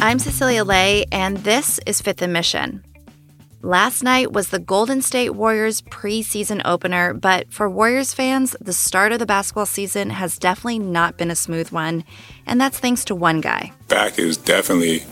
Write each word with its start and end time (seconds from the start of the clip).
I'm 0.00 0.20
Cecilia 0.20 0.62
Lei, 0.62 1.06
and 1.10 1.38
this 1.38 1.80
is 1.84 2.00
Fifth 2.00 2.22
and 2.22 2.32
Mission. 2.32 2.84
Last 3.62 4.04
night 4.04 4.30
was 4.30 4.50
the 4.50 4.60
Golden 4.60 5.02
State 5.02 5.30
Warriors 5.30 5.82
preseason 5.82 6.62
opener, 6.64 7.12
but 7.12 7.52
for 7.52 7.68
Warriors 7.68 8.14
fans, 8.14 8.54
the 8.60 8.72
start 8.72 9.10
of 9.10 9.18
the 9.18 9.26
basketball 9.26 9.66
season 9.66 10.10
has 10.10 10.38
definitely 10.38 10.78
not 10.78 11.16
been 11.16 11.32
a 11.32 11.34
smooth 11.34 11.72
one, 11.72 12.04
and 12.46 12.60
that's 12.60 12.78
thanks 12.78 13.04
to 13.06 13.16
one 13.16 13.40
guy. 13.40 13.72
Back 13.88 14.20
is 14.20 14.36
definitely 14.36 15.02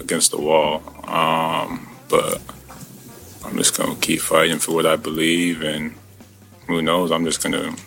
against 0.00 0.30
the 0.30 0.40
wall, 0.40 0.82
um, 1.06 1.86
but 2.08 2.40
I'm 3.44 3.58
just 3.58 3.76
going 3.76 3.94
to 3.94 4.00
keep 4.00 4.20
fighting 4.20 4.58
for 4.58 4.72
what 4.72 4.86
I 4.86 4.96
believe, 4.96 5.62
and 5.62 5.94
who 6.66 6.80
knows, 6.80 7.12
I'm 7.12 7.26
just 7.26 7.42
going 7.42 7.52
to 7.52 7.82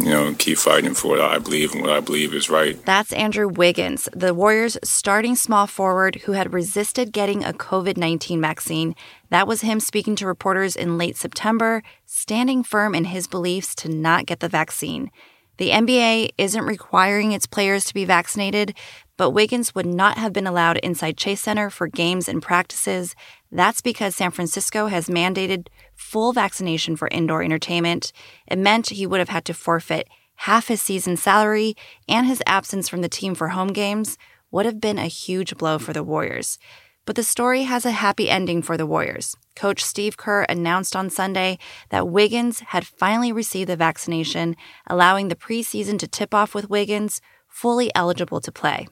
you 0.00 0.10
know, 0.10 0.34
keep 0.38 0.58
fighting 0.58 0.94
for 0.94 1.08
what 1.08 1.20
I 1.20 1.38
believe 1.38 1.72
and 1.72 1.82
what 1.82 1.90
I 1.90 2.00
believe 2.00 2.34
is 2.34 2.50
right. 2.50 2.82
That's 2.84 3.12
Andrew 3.12 3.48
Wiggins, 3.48 4.08
the 4.12 4.34
Warriors' 4.34 4.78
starting 4.84 5.36
small 5.36 5.66
forward 5.66 6.16
who 6.24 6.32
had 6.32 6.52
resisted 6.52 7.12
getting 7.12 7.44
a 7.44 7.52
COVID 7.52 7.96
19 7.96 8.40
vaccine. 8.40 8.94
That 9.30 9.46
was 9.46 9.62
him 9.62 9.80
speaking 9.80 10.16
to 10.16 10.26
reporters 10.26 10.76
in 10.76 10.98
late 10.98 11.16
September, 11.16 11.82
standing 12.04 12.62
firm 12.62 12.94
in 12.94 13.04
his 13.04 13.26
beliefs 13.26 13.74
to 13.76 13.88
not 13.88 14.26
get 14.26 14.40
the 14.40 14.48
vaccine. 14.48 15.10
The 15.58 15.70
NBA 15.70 16.30
isn't 16.36 16.64
requiring 16.64 17.32
its 17.32 17.46
players 17.46 17.84
to 17.86 17.94
be 17.94 18.04
vaccinated, 18.04 18.74
but 19.16 19.30
Wiggins 19.30 19.74
would 19.74 19.86
not 19.86 20.18
have 20.18 20.32
been 20.32 20.46
allowed 20.46 20.76
inside 20.78 21.16
Chase 21.16 21.40
Center 21.40 21.70
for 21.70 21.86
games 21.86 22.28
and 22.28 22.42
practices. 22.42 23.14
That's 23.50 23.80
because 23.80 24.14
San 24.14 24.30
Francisco 24.30 24.88
has 24.88 25.08
mandated 25.08 25.68
full 25.94 26.32
vaccination 26.32 26.96
for 26.96 27.08
indoor 27.08 27.42
entertainment. 27.42 28.12
It 28.46 28.58
meant 28.58 28.88
he 28.88 29.06
would 29.06 29.20
have 29.20 29.30
had 29.30 29.46
to 29.46 29.54
forfeit 29.54 30.08
half 30.40 30.68
his 30.68 30.82
season 30.82 31.16
salary, 31.16 31.74
and 32.08 32.26
his 32.26 32.42
absence 32.46 32.88
from 32.88 33.00
the 33.00 33.08
team 33.08 33.34
for 33.34 33.48
home 33.48 33.68
games 33.68 34.18
would 34.50 34.66
have 34.66 34.80
been 34.80 34.98
a 34.98 35.06
huge 35.06 35.56
blow 35.56 35.78
for 35.78 35.92
the 35.92 36.02
Warriors. 36.02 36.58
But 37.06 37.14
the 37.14 37.22
story 37.22 37.62
has 37.62 37.86
a 37.86 37.92
happy 37.92 38.28
ending 38.28 38.62
for 38.62 38.76
the 38.76 38.84
Warriors. 38.84 39.36
Coach 39.54 39.82
Steve 39.82 40.16
Kerr 40.16 40.42
announced 40.48 40.96
on 40.96 41.08
Sunday 41.08 41.58
that 41.90 42.08
Wiggins 42.08 42.60
had 42.60 42.84
finally 42.84 43.30
received 43.32 43.70
the 43.70 43.76
vaccination, 43.76 44.56
allowing 44.88 45.28
the 45.28 45.36
preseason 45.36 46.00
to 46.00 46.08
tip 46.08 46.34
off 46.34 46.52
with 46.52 46.68
Wiggins 46.68 47.20
fully 47.48 47.90
eligible 47.94 48.40
to 48.40 48.50
play. 48.50 48.88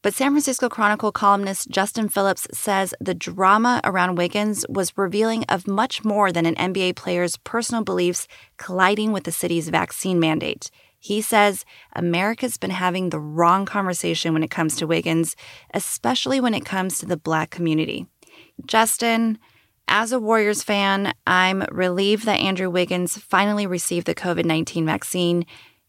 But 0.00 0.14
San 0.14 0.32
Francisco 0.32 0.68
Chronicle 0.68 1.12
columnist 1.12 1.70
Justin 1.70 2.08
Phillips 2.08 2.48
says 2.52 2.94
the 3.00 3.14
drama 3.14 3.80
around 3.84 4.16
Wiggins 4.16 4.64
was 4.68 4.96
revealing 4.96 5.44
of 5.44 5.68
much 5.68 6.04
more 6.04 6.32
than 6.32 6.46
an 6.46 6.56
NBA 6.56 6.96
player's 6.96 7.36
personal 7.36 7.84
beliefs 7.84 8.26
colliding 8.56 9.12
with 9.12 9.24
the 9.24 9.30
city's 9.30 9.68
vaccine 9.68 10.18
mandate. 10.18 10.70
He 11.02 11.20
says 11.20 11.64
America's 11.96 12.56
been 12.56 12.70
having 12.70 13.10
the 13.10 13.18
wrong 13.18 13.66
conversation 13.66 14.32
when 14.32 14.44
it 14.44 14.52
comes 14.52 14.76
to 14.76 14.86
Wiggins, 14.86 15.34
especially 15.74 16.40
when 16.40 16.54
it 16.54 16.64
comes 16.64 16.98
to 16.98 17.06
the 17.06 17.16
black 17.16 17.50
community. 17.50 18.06
Justin, 18.66 19.40
as 19.88 20.12
a 20.12 20.20
Warriors 20.20 20.62
fan, 20.62 21.12
I'm 21.26 21.64
relieved 21.72 22.24
that 22.26 22.38
Andrew 22.38 22.70
Wiggins 22.70 23.18
finally 23.18 23.66
received 23.66 24.06
the 24.06 24.14
COVID 24.14 24.44
19 24.44 24.86
vaccine. 24.86 25.44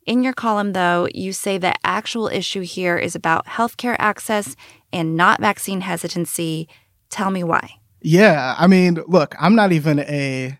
In 0.07 0.23
your 0.23 0.33
column, 0.33 0.73
though, 0.73 1.07
you 1.13 1.31
say 1.31 1.59
the 1.59 1.75
actual 1.85 2.27
issue 2.27 2.61
here 2.61 2.97
is 2.97 3.13
about 3.13 3.45
healthcare 3.45 3.95
access 3.99 4.55
and 4.91 5.15
not 5.15 5.39
vaccine 5.39 5.81
hesitancy. 5.81 6.67
Tell 7.11 7.29
me 7.29 7.43
why. 7.43 7.75
Yeah, 8.01 8.55
I 8.57 8.65
mean, 8.65 8.95
look, 9.05 9.35
I'm 9.39 9.53
not 9.53 9.71
even 9.73 9.99
a 9.99 10.57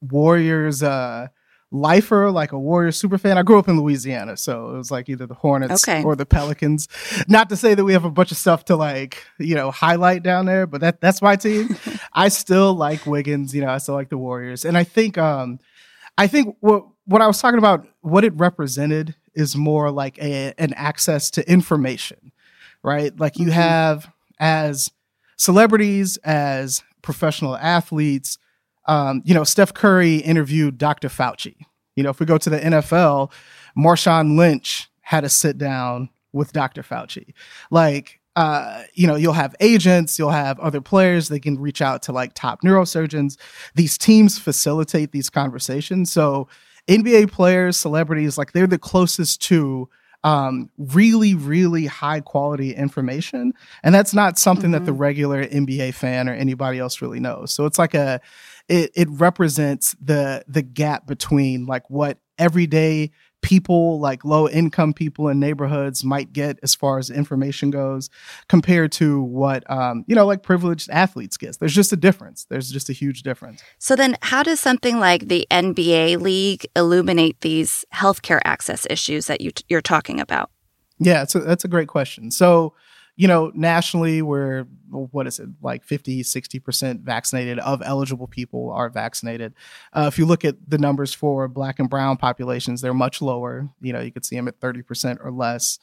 Warriors 0.00 0.82
uh, 0.82 1.28
lifer, 1.72 2.30
like 2.30 2.52
a 2.52 2.58
Warriors 2.58 2.96
super 2.96 3.18
fan. 3.18 3.38
I 3.38 3.42
grew 3.42 3.58
up 3.58 3.68
in 3.68 3.80
Louisiana, 3.80 4.36
so 4.36 4.74
it 4.74 4.76
was 4.76 4.90
like 4.90 5.08
either 5.08 5.26
the 5.26 5.34
Hornets 5.34 5.88
okay. 5.88 6.02
or 6.04 6.14
the 6.14 6.26
Pelicans. 6.26 6.86
Not 7.26 7.48
to 7.48 7.56
say 7.56 7.74
that 7.74 7.84
we 7.84 7.94
have 7.94 8.04
a 8.04 8.10
bunch 8.10 8.30
of 8.30 8.36
stuff 8.36 8.66
to 8.66 8.76
like, 8.76 9.24
you 9.38 9.54
know, 9.54 9.70
highlight 9.70 10.22
down 10.22 10.46
there, 10.46 10.66
but 10.66 10.80
that 10.82 11.00
that's 11.00 11.22
my 11.22 11.36
team. 11.36 11.76
I 12.12 12.28
still 12.28 12.74
like 12.74 13.06
Wiggins, 13.06 13.54
you 13.54 13.62
know, 13.62 13.70
I 13.70 13.78
still 13.78 13.94
like 13.94 14.10
the 14.10 14.18
Warriors. 14.18 14.64
And 14.64 14.76
I 14.76 14.84
think 14.84 15.18
um 15.18 15.58
I 16.18 16.26
think 16.26 16.56
what 16.60 16.84
what 17.06 17.22
I 17.22 17.26
was 17.26 17.40
talking 17.40 17.58
about, 17.58 17.86
what 18.02 18.24
it 18.24 18.34
represented 18.34 19.14
is 19.34 19.56
more 19.56 19.90
like 19.90 20.18
a, 20.18 20.52
an 20.58 20.72
access 20.74 21.30
to 21.32 21.50
information, 21.50 22.32
right? 22.82 23.18
Like 23.18 23.38
you 23.38 23.46
mm-hmm. 23.46 23.54
have 23.54 24.12
as 24.38 24.90
celebrities, 25.36 26.18
as 26.18 26.82
professional 27.00 27.56
athletes, 27.56 28.38
um, 28.86 29.22
you 29.24 29.34
know, 29.34 29.44
Steph 29.44 29.74
Curry 29.74 30.16
interviewed 30.16 30.78
Dr. 30.78 31.08
Fauci. 31.08 31.56
You 31.96 32.02
know, 32.02 32.10
if 32.10 32.20
we 32.20 32.26
go 32.26 32.38
to 32.38 32.50
the 32.50 32.58
NFL, 32.58 33.30
Marshawn 33.76 34.36
Lynch 34.36 34.90
had 35.02 35.24
a 35.24 35.28
sit 35.28 35.58
down 35.58 36.08
with 36.32 36.52
Dr. 36.52 36.82
Fauci. 36.82 37.34
Like, 37.70 38.20
uh, 38.34 38.84
you 38.94 39.06
know, 39.06 39.14
you'll 39.14 39.34
have 39.34 39.54
agents, 39.60 40.18
you'll 40.18 40.30
have 40.30 40.58
other 40.60 40.80
players, 40.80 41.28
they 41.28 41.40
can 41.40 41.60
reach 41.60 41.82
out 41.82 42.02
to 42.02 42.12
like 42.12 42.32
top 42.34 42.62
neurosurgeons. 42.62 43.36
These 43.74 43.98
teams 43.98 44.38
facilitate 44.38 45.12
these 45.12 45.28
conversations. 45.28 46.10
So 46.10 46.48
NBA 46.88 47.30
players, 47.30 47.76
celebrities, 47.76 48.38
like 48.38 48.52
they're 48.52 48.66
the 48.66 48.78
closest 48.78 49.42
to 49.42 49.88
um, 50.24 50.70
really, 50.78 51.34
really 51.34 51.86
high 51.86 52.20
quality 52.20 52.74
information. 52.74 53.52
And 53.82 53.94
that's 53.94 54.14
not 54.14 54.38
something 54.38 54.66
mm-hmm. 54.66 54.72
that 54.72 54.84
the 54.86 54.92
mm-hmm. 54.92 55.00
regular 55.00 55.46
NBA 55.46 55.94
fan 55.94 56.28
or 56.28 56.32
anybody 56.32 56.78
else 56.78 57.02
really 57.02 57.20
knows. 57.20 57.52
So 57.52 57.66
it's 57.66 57.78
like 57.78 57.94
a, 57.94 58.20
it, 58.68 58.90
it 58.94 59.08
represents 59.10 59.94
the, 60.00 60.44
the 60.48 60.62
gap 60.62 61.06
between 61.06 61.66
like 61.66 61.88
what 61.90 62.18
everyday 62.38 63.10
people 63.42 63.98
like 64.00 64.24
low 64.24 64.48
income 64.48 64.94
people 64.94 65.28
in 65.28 65.38
neighborhoods 65.38 66.02
might 66.04 66.32
get 66.32 66.58
as 66.62 66.74
far 66.74 66.98
as 66.98 67.10
information 67.10 67.70
goes 67.70 68.08
compared 68.48 68.92
to 68.92 69.20
what 69.20 69.68
um, 69.70 70.04
you 70.06 70.14
know 70.14 70.24
like 70.24 70.42
privileged 70.42 70.88
athletes 70.90 71.36
get 71.36 71.58
there's 71.58 71.74
just 71.74 71.92
a 71.92 71.96
difference. 71.96 72.46
There's 72.48 72.70
just 72.70 72.88
a 72.88 72.92
huge 72.92 73.22
difference. 73.22 73.62
So 73.78 73.96
then 73.96 74.16
how 74.22 74.42
does 74.42 74.60
something 74.60 74.98
like 74.98 75.28
the 75.28 75.46
nba 75.50 76.20
league 76.20 76.66
illuminate 76.74 77.40
these 77.40 77.84
healthcare 77.92 78.40
access 78.44 78.86
issues 78.88 79.26
that 79.26 79.40
you 79.40 79.50
t- 79.50 79.64
you're 79.68 79.82
talking 79.82 80.20
about? 80.20 80.50
Yeah 80.98 81.24
a, 81.34 81.40
that's 81.40 81.64
a 81.64 81.68
great 81.68 81.88
question. 81.88 82.30
So 82.30 82.74
you 83.16 83.28
know, 83.28 83.52
nationally, 83.54 84.22
we're, 84.22 84.64
what 84.90 85.26
is 85.26 85.38
it, 85.38 85.48
like 85.60 85.84
50, 85.84 86.22
60% 86.22 87.00
vaccinated 87.00 87.58
of 87.58 87.82
eligible 87.84 88.26
people 88.26 88.70
are 88.70 88.88
vaccinated. 88.88 89.54
Uh, 89.92 90.06
if 90.10 90.18
you 90.18 90.24
look 90.24 90.44
at 90.44 90.56
the 90.66 90.78
numbers 90.78 91.12
for 91.12 91.46
black 91.46 91.78
and 91.78 91.90
brown 91.90 92.16
populations, 92.16 92.80
they're 92.80 92.94
much 92.94 93.20
lower. 93.20 93.68
You 93.82 93.92
know, 93.92 94.00
you 94.00 94.12
could 94.12 94.24
see 94.24 94.36
them 94.36 94.48
at 94.48 94.60
30% 94.60 95.18
or 95.22 95.30
less. 95.30 95.78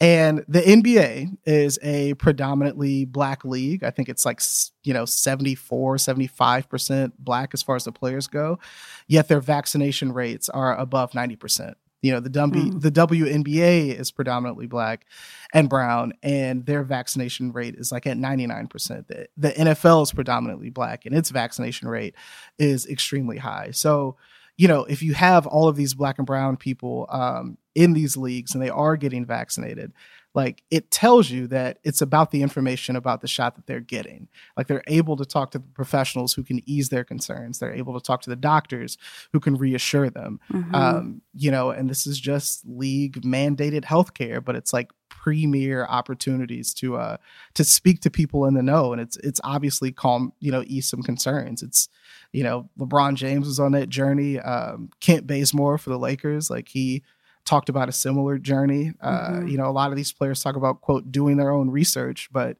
And 0.00 0.44
the 0.48 0.60
NBA 0.60 1.36
is 1.44 1.78
a 1.82 2.14
predominantly 2.14 3.04
black 3.04 3.44
league. 3.44 3.84
I 3.84 3.90
think 3.90 4.08
it's 4.08 4.24
like, 4.24 4.40
you 4.82 4.94
know, 4.94 5.04
74, 5.04 5.96
75% 5.96 7.12
black 7.18 7.50
as 7.52 7.62
far 7.62 7.76
as 7.76 7.84
the 7.84 7.92
players 7.92 8.26
go. 8.26 8.58
Yet 9.06 9.28
their 9.28 9.40
vaccination 9.40 10.12
rates 10.12 10.48
are 10.48 10.76
above 10.76 11.12
90%. 11.12 11.74
You 12.02 12.12
know, 12.12 12.20
the 12.20 12.28
W 12.28 12.64
mm. 12.64 12.80
the 12.80 12.90
WNBA 12.90 13.98
is 13.98 14.10
predominantly 14.10 14.66
black 14.66 15.06
and 15.54 15.68
brown, 15.68 16.12
and 16.22 16.66
their 16.66 16.82
vaccination 16.82 17.52
rate 17.52 17.76
is 17.76 17.92
like 17.92 18.06
at 18.06 18.16
99%. 18.16 19.06
The, 19.06 19.28
the 19.36 19.50
NFL 19.50 20.02
is 20.02 20.12
predominantly 20.12 20.68
black, 20.68 21.06
and 21.06 21.14
its 21.14 21.30
vaccination 21.30 21.88
rate 21.88 22.16
is 22.58 22.86
extremely 22.86 23.38
high. 23.38 23.70
So, 23.70 24.16
you 24.56 24.66
know, 24.66 24.84
if 24.84 25.02
you 25.02 25.14
have 25.14 25.46
all 25.46 25.68
of 25.68 25.76
these 25.76 25.94
black 25.94 26.18
and 26.18 26.26
brown 26.26 26.56
people 26.56 27.06
um, 27.08 27.56
in 27.74 27.92
these 27.92 28.16
leagues 28.16 28.52
and 28.54 28.62
they 28.62 28.68
are 28.68 28.96
getting 28.96 29.24
vaccinated, 29.24 29.92
like 30.34 30.62
it 30.70 30.90
tells 30.90 31.30
you 31.30 31.46
that 31.48 31.78
it's 31.84 32.00
about 32.00 32.30
the 32.30 32.42
information 32.42 32.96
about 32.96 33.20
the 33.20 33.28
shot 33.28 33.56
that 33.56 33.66
they're 33.66 33.80
getting. 33.80 34.28
Like 34.56 34.66
they're 34.66 34.84
able 34.86 35.16
to 35.16 35.26
talk 35.26 35.50
to 35.50 35.58
the 35.58 35.64
professionals 35.74 36.32
who 36.32 36.42
can 36.42 36.62
ease 36.66 36.88
their 36.88 37.04
concerns. 37.04 37.58
They're 37.58 37.74
able 37.74 37.98
to 37.98 38.04
talk 38.04 38.22
to 38.22 38.30
the 38.30 38.36
doctors 38.36 38.96
who 39.32 39.40
can 39.40 39.56
reassure 39.56 40.08
them. 40.08 40.40
Mm-hmm. 40.50 40.74
Um, 40.74 41.22
you 41.34 41.50
know, 41.50 41.70
and 41.70 41.90
this 41.90 42.06
is 42.06 42.18
just 42.18 42.66
league 42.66 43.20
mandated 43.22 43.84
healthcare, 43.84 44.42
but 44.42 44.56
it's 44.56 44.72
like 44.72 44.90
premier 45.10 45.84
opportunities 45.84 46.74
to 46.74 46.96
uh 46.96 47.16
to 47.54 47.62
speak 47.62 48.00
to 48.00 48.10
people 48.10 48.46
in 48.46 48.54
the 48.54 48.62
know 48.62 48.92
and 48.92 49.00
it's 49.00 49.16
it's 49.18 49.40
obviously 49.44 49.92
calm 49.92 50.32
you 50.40 50.50
know 50.50 50.64
ease 50.66 50.88
some 50.88 51.02
concerns 51.02 51.62
it's 51.62 51.88
you 52.32 52.42
know 52.42 52.68
lebron 52.76 53.14
james 53.14 53.46
was 53.46 53.60
on 53.60 53.70
that 53.72 53.88
journey 53.88 54.40
um 54.40 54.90
kent 54.98 55.24
bazemore 55.26 55.78
for 55.78 55.90
the 55.90 55.98
lakers 55.98 56.50
like 56.50 56.66
he 56.66 57.04
talked 57.44 57.68
about 57.68 57.88
a 57.88 57.92
similar 57.92 58.38
journey. 58.38 58.92
Uh, 59.00 59.30
mm-hmm. 59.30 59.48
You 59.48 59.58
know, 59.58 59.66
a 59.66 59.72
lot 59.72 59.90
of 59.90 59.96
these 59.96 60.12
players 60.12 60.42
talk 60.42 60.56
about 60.56 60.80
quote 60.80 61.10
doing 61.10 61.36
their 61.36 61.50
own 61.50 61.70
research, 61.70 62.28
but 62.32 62.56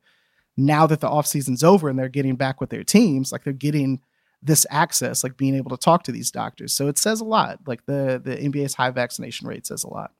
now 0.56 0.86
that 0.86 1.00
the 1.00 1.08
offseason's 1.08 1.64
over 1.64 1.88
and 1.88 1.98
they're 1.98 2.08
getting 2.08 2.36
back 2.36 2.60
with 2.60 2.70
their 2.70 2.84
teams, 2.84 3.32
like 3.32 3.44
they're 3.44 3.52
getting 3.52 4.00
this 4.42 4.66
access, 4.70 5.22
like 5.22 5.36
being 5.36 5.54
able 5.54 5.70
to 5.70 5.76
talk 5.76 6.02
to 6.04 6.12
these 6.12 6.30
doctors. 6.30 6.72
So 6.72 6.88
it 6.88 6.98
says 6.98 7.20
a 7.20 7.24
lot. 7.24 7.60
Like 7.66 7.86
the 7.86 8.20
the 8.22 8.36
NBA's 8.36 8.74
high 8.74 8.90
vaccination 8.90 9.46
rate 9.46 9.66
says 9.66 9.84
a 9.84 9.88
lot. 9.88 10.12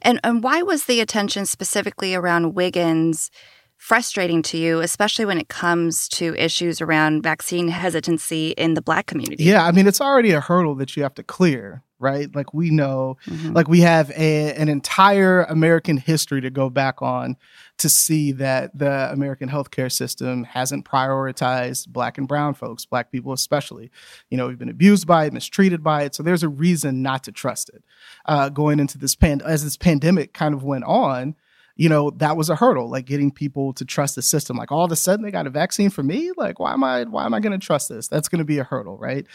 And 0.00 0.20
and 0.24 0.42
why 0.42 0.62
was 0.62 0.84
the 0.84 1.00
attention 1.00 1.44
specifically 1.44 2.14
around 2.14 2.54
Wiggins 2.54 3.30
frustrating 3.78 4.42
to 4.42 4.58
you, 4.58 4.80
especially 4.80 5.24
when 5.24 5.38
it 5.38 5.48
comes 5.48 6.08
to 6.10 6.34
issues 6.36 6.80
around 6.80 7.22
vaccine 7.22 7.68
hesitancy 7.68 8.50
in 8.50 8.74
the 8.74 8.82
Black 8.82 9.06
community? 9.06 9.44
Yeah, 9.44 9.64
I 9.64 9.72
mean, 9.72 9.86
it's 9.86 10.00
already 10.00 10.32
a 10.32 10.40
hurdle 10.40 10.74
that 10.76 10.96
you 10.96 11.02
have 11.02 11.14
to 11.14 11.22
clear 11.22 11.82
right? 11.98 12.34
Like 12.34 12.54
we 12.54 12.70
know, 12.70 13.16
mm-hmm. 13.26 13.52
like 13.52 13.68
we 13.68 13.80
have 13.80 14.10
a, 14.10 14.54
an 14.54 14.68
entire 14.68 15.42
American 15.44 15.96
history 15.96 16.40
to 16.40 16.50
go 16.50 16.70
back 16.70 17.02
on 17.02 17.36
to 17.78 17.88
see 17.88 18.32
that 18.32 18.76
the 18.76 19.10
American 19.12 19.48
healthcare 19.48 19.90
system 19.90 20.44
hasn't 20.44 20.84
prioritized 20.84 21.88
black 21.88 22.18
and 22.18 22.28
brown 22.28 22.54
folks, 22.54 22.84
black 22.84 23.10
people 23.10 23.32
especially. 23.32 23.90
You 24.30 24.36
know, 24.36 24.48
we've 24.48 24.58
been 24.58 24.68
abused 24.68 25.06
by 25.06 25.26
it, 25.26 25.32
mistreated 25.32 25.82
by 25.82 26.04
it. 26.04 26.14
So 26.14 26.22
there's 26.22 26.42
a 26.42 26.48
reason 26.48 27.02
not 27.02 27.24
to 27.24 27.32
trust 27.32 27.68
it. 27.70 27.82
Uh, 28.26 28.48
going 28.48 28.80
into 28.80 28.98
this 28.98 29.14
pan 29.14 29.40
as 29.44 29.64
this 29.64 29.76
pandemic 29.76 30.32
kind 30.32 30.54
of 30.54 30.62
went 30.62 30.84
on, 30.84 31.34
you 31.78 31.88
know, 31.88 32.10
that 32.10 32.36
was 32.36 32.50
a 32.50 32.56
hurdle, 32.56 32.90
like 32.90 33.06
getting 33.06 33.30
people 33.30 33.72
to 33.74 33.84
trust 33.84 34.16
the 34.16 34.22
system. 34.22 34.56
Like 34.56 34.72
all 34.72 34.84
of 34.84 34.90
a 34.90 34.96
sudden 34.96 35.24
they 35.24 35.30
got 35.30 35.46
a 35.46 35.50
vaccine 35.50 35.90
for 35.90 36.02
me. 36.02 36.32
Like, 36.36 36.58
why 36.58 36.72
am 36.72 36.82
I 36.82 37.04
why 37.04 37.24
am 37.24 37.32
I 37.32 37.40
gonna 37.40 37.58
trust 37.58 37.88
this? 37.88 38.08
That's 38.08 38.28
gonna 38.28 38.44
be 38.44 38.58
a 38.58 38.64
hurdle, 38.64 38.98
right? 38.98 39.26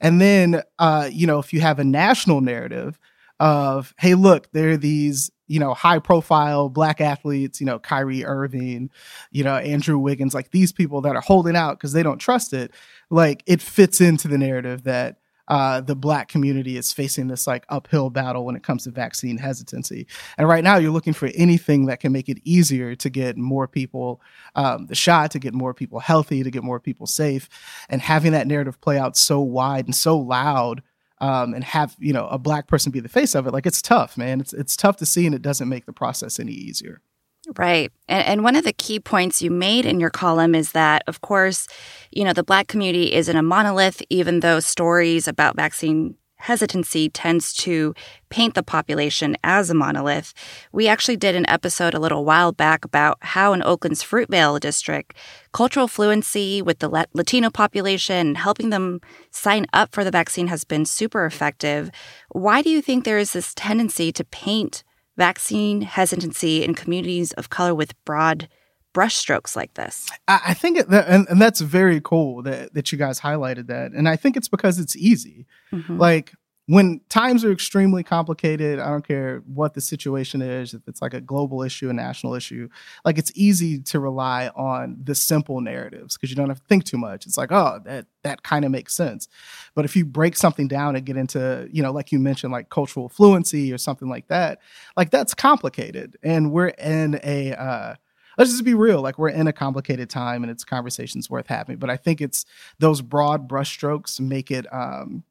And 0.00 0.18
then 0.18 0.62
uh, 0.78 1.10
you 1.12 1.26
know, 1.26 1.38
if 1.38 1.52
you 1.52 1.60
have 1.60 1.78
a 1.78 1.84
national 1.84 2.40
narrative 2.40 2.98
of, 3.38 3.94
hey, 3.98 4.14
look, 4.14 4.50
there 4.52 4.70
are 4.70 4.76
these, 4.78 5.30
you 5.46 5.60
know, 5.60 5.74
high 5.74 5.98
profile 5.98 6.70
black 6.70 7.02
athletes, 7.02 7.60
you 7.60 7.66
know, 7.66 7.78
Kyrie 7.78 8.24
Irving, 8.24 8.90
you 9.30 9.44
know, 9.44 9.56
Andrew 9.56 9.98
Wiggins, 9.98 10.34
like 10.34 10.50
these 10.52 10.72
people 10.72 11.02
that 11.02 11.16
are 11.16 11.22
holding 11.22 11.56
out 11.56 11.78
because 11.78 11.92
they 11.92 12.02
don't 12.02 12.18
trust 12.18 12.54
it, 12.54 12.72
like 13.10 13.42
it 13.46 13.60
fits 13.60 14.00
into 14.00 14.26
the 14.26 14.38
narrative 14.38 14.84
that 14.84 15.19
uh, 15.50 15.80
the 15.80 15.96
black 15.96 16.28
community 16.28 16.76
is 16.76 16.92
facing 16.92 17.26
this 17.26 17.44
like 17.44 17.66
uphill 17.68 18.08
battle 18.08 18.44
when 18.44 18.54
it 18.54 18.62
comes 18.62 18.84
to 18.84 18.90
vaccine 18.90 19.36
hesitancy. 19.36 20.06
And 20.38 20.48
right 20.48 20.62
now, 20.62 20.76
you're 20.76 20.92
looking 20.92 21.12
for 21.12 21.28
anything 21.34 21.86
that 21.86 21.98
can 21.98 22.12
make 22.12 22.28
it 22.28 22.38
easier 22.44 22.94
to 22.94 23.10
get 23.10 23.36
more 23.36 23.66
people 23.66 24.22
um, 24.54 24.86
the 24.86 24.94
shot, 24.94 25.32
to 25.32 25.40
get 25.40 25.52
more 25.52 25.74
people 25.74 25.98
healthy, 25.98 26.44
to 26.44 26.52
get 26.52 26.62
more 26.62 26.78
people 26.78 27.08
safe. 27.08 27.48
And 27.88 28.00
having 28.00 28.30
that 28.30 28.46
narrative 28.46 28.80
play 28.80 28.96
out 28.96 29.16
so 29.16 29.40
wide 29.40 29.86
and 29.86 29.94
so 29.94 30.16
loud. 30.16 30.82
Um, 31.22 31.52
and 31.52 31.62
have 31.64 31.96
you 31.98 32.14
know 32.14 32.28
a 32.28 32.38
black 32.38 32.66
person 32.66 32.92
be 32.92 33.00
the 33.00 33.06
face 33.06 33.34
of 33.34 33.46
it 33.46 33.52
like 33.52 33.66
it's 33.66 33.82
tough 33.82 34.16
man 34.16 34.40
it's 34.40 34.54
it's 34.54 34.74
tough 34.74 34.96
to 34.96 35.04
see 35.04 35.26
and 35.26 35.34
it 35.34 35.42
doesn't 35.42 35.68
make 35.68 35.84
the 35.84 35.92
process 35.92 36.40
any 36.40 36.52
easier 36.52 37.02
Right. 37.56 37.90
And, 38.08 38.26
and, 38.26 38.44
one 38.44 38.54
of 38.54 38.64
the 38.64 38.72
key 38.72 39.00
points 39.00 39.42
you 39.42 39.50
made 39.50 39.84
in 39.84 39.98
your 39.98 40.10
column 40.10 40.54
is 40.54 40.72
that, 40.72 41.02
of 41.08 41.20
course, 41.20 41.66
you 42.12 42.22
know, 42.22 42.32
the 42.32 42.44
Black 42.44 42.68
community 42.68 43.12
isn't 43.12 43.36
a 43.36 43.42
monolith, 43.42 44.00
even 44.08 44.40
though 44.40 44.60
stories 44.60 45.26
about 45.26 45.56
vaccine 45.56 46.14
hesitancy 46.40 47.08
tends 47.08 47.52
to 47.52 47.94
paint 48.30 48.54
the 48.54 48.62
population 48.62 49.36
as 49.44 49.68
a 49.68 49.74
monolith. 49.74 50.32
We 50.72 50.88
actually 50.88 51.16
did 51.16 51.34
an 51.34 51.48
episode 51.48 51.94
a 51.94 51.98
little 51.98 52.24
while 52.24 52.52
back 52.52 52.84
about 52.84 53.18
how 53.20 53.52
in 53.52 53.62
Oakland's 53.62 54.02
Fruitvale 54.02 54.58
district, 54.58 55.16
cultural 55.52 55.86
fluency 55.86 56.62
with 56.62 56.78
the 56.78 56.88
Latino 57.12 57.50
population 57.50 58.36
helping 58.36 58.70
them 58.70 59.00
sign 59.30 59.66
up 59.72 59.92
for 59.92 60.02
the 60.02 60.10
vaccine 60.10 60.46
has 60.46 60.64
been 60.64 60.86
super 60.86 61.26
effective. 61.26 61.90
Why 62.30 62.62
do 62.62 62.70
you 62.70 62.80
think 62.80 63.04
there 63.04 63.18
is 63.18 63.32
this 63.32 63.52
tendency 63.54 64.10
to 64.12 64.24
paint 64.24 64.82
vaccine 65.20 65.82
hesitancy 65.82 66.64
in 66.64 66.74
communities 66.74 67.32
of 67.32 67.50
color 67.50 67.74
with 67.74 67.92
broad 68.06 68.48
brushstrokes 68.94 69.54
like 69.54 69.74
this? 69.74 70.08
I 70.26 70.54
think, 70.54 70.78
it, 70.78 70.88
and, 70.88 71.28
and 71.28 71.38
that's 71.38 71.60
very 71.60 72.00
cool 72.00 72.42
that, 72.44 72.72
that 72.72 72.90
you 72.90 72.96
guys 72.96 73.20
highlighted 73.20 73.66
that. 73.66 73.92
And 73.92 74.08
I 74.08 74.16
think 74.16 74.34
it's 74.38 74.48
because 74.48 74.78
it's 74.78 74.96
easy. 74.96 75.46
Mm-hmm. 75.74 75.98
Like, 75.98 76.32
when 76.66 77.00
times 77.08 77.44
are 77.44 77.50
extremely 77.50 78.04
complicated, 78.04 78.78
I 78.78 78.90
don't 78.90 79.06
care 79.06 79.42
what 79.44 79.74
the 79.74 79.80
situation 79.80 80.40
is, 80.40 80.72
if 80.72 80.86
it's 80.86 81.02
like 81.02 81.14
a 81.14 81.20
global 81.20 81.62
issue, 81.62 81.90
a 81.90 81.92
national 81.92 82.34
issue, 82.34 82.68
like 83.04 83.18
it's 83.18 83.32
easy 83.34 83.80
to 83.80 83.98
rely 83.98 84.48
on 84.54 84.98
the 85.02 85.16
simple 85.16 85.60
narratives 85.60 86.16
because 86.16 86.30
you 86.30 86.36
don't 86.36 86.48
have 86.48 86.60
to 86.60 86.66
think 86.66 86.84
too 86.84 86.96
much. 86.98 87.26
It's 87.26 87.36
like, 87.36 87.50
oh, 87.50 87.80
that 87.86 88.06
that 88.22 88.44
kind 88.44 88.64
of 88.64 88.70
makes 88.70 88.94
sense. 88.94 89.26
But 89.74 89.84
if 89.84 89.96
you 89.96 90.04
break 90.04 90.36
something 90.36 90.68
down 90.68 90.94
and 90.94 91.04
get 91.04 91.16
into, 91.16 91.68
you 91.72 91.82
know, 91.82 91.90
like 91.90 92.12
you 92.12 92.20
mentioned, 92.20 92.52
like 92.52 92.68
cultural 92.68 93.08
fluency 93.08 93.72
or 93.72 93.78
something 93.78 94.08
like 94.08 94.28
that, 94.28 94.60
like 94.96 95.10
that's 95.10 95.34
complicated. 95.34 96.18
And 96.22 96.52
we're 96.52 96.68
in 96.68 97.18
a 97.24 97.52
uh 97.52 97.94
let's 98.38 98.52
just 98.52 98.64
be 98.64 98.74
real. 98.74 99.02
Like 99.02 99.18
we're 99.18 99.30
in 99.30 99.48
a 99.48 99.52
complicated 99.52 100.08
time 100.08 100.44
and 100.44 100.52
it's 100.52 100.64
conversations 100.64 101.28
worth 101.28 101.48
having. 101.48 101.78
But 101.78 101.90
I 101.90 101.96
think 101.96 102.20
it's 102.20 102.46
those 102.78 103.00
broad 103.00 103.48
brushstrokes 103.48 104.20
make 104.20 104.52
it 104.52 104.72
um 104.72 105.24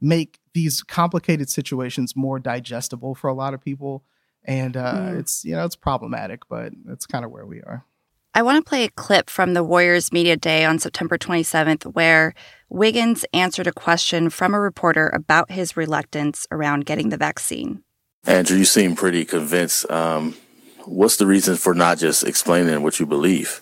make 0.00 0.39
these 0.52 0.82
complicated 0.82 1.48
situations 1.48 2.16
more 2.16 2.38
digestible 2.38 3.14
for 3.14 3.28
a 3.28 3.34
lot 3.34 3.54
of 3.54 3.62
people. 3.62 4.04
And 4.44 4.76
uh, 4.76 4.94
mm. 4.94 5.20
it's 5.20 5.44
you 5.44 5.54
know 5.54 5.64
it's 5.64 5.76
problematic 5.76 6.48
but 6.48 6.72
it's 6.88 7.06
kind 7.06 7.24
of 7.24 7.30
where 7.30 7.46
we 7.46 7.60
are. 7.60 7.84
I 8.32 8.42
want 8.42 8.64
to 8.64 8.68
play 8.68 8.84
a 8.84 8.90
clip 8.90 9.28
from 9.28 9.54
the 9.54 9.64
warriors 9.64 10.12
media 10.12 10.36
day 10.36 10.64
on 10.64 10.78
september 10.78 11.18
27th 11.18 11.84
where 11.94 12.32
wiggins 12.68 13.24
answered 13.34 13.66
a 13.66 13.72
question 13.72 14.30
from 14.30 14.54
a 14.54 14.60
reporter 14.60 15.10
about 15.12 15.50
his 15.50 15.76
reluctance 15.76 16.46
around 16.50 16.86
getting 16.86 17.10
the 17.10 17.16
vaccine. 17.16 17.82
Andrew 18.26 18.58
you 18.58 18.64
seem 18.64 18.94
pretty 18.94 19.24
convinced. 19.24 19.90
Um, 19.90 20.36
what's 20.84 21.16
the 21.16 21.26
reason 21.26 21.56
for 21.56 21.74
not 21.74 21.98
just 21.98 22.24
explaining 22.24 22.82
what 22.82 22.98
you 22.98 23.04
believe? 23.04 23.60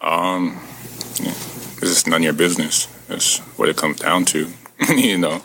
Um 0.00 0.60
yeah, 1.20 1.34
it's 1.80 2.06
none 2.08 2.22
of 2.22 2.24
your 2.24 2.32
business. 2.32 2.86
That's 3.06 3.38
what 3.56 3.68
it 3.68 3.76
comes 3.76 4.00
down 4.00 4.24
to 4.26 4.48
you 4.88 5.18
know 5.18 5.42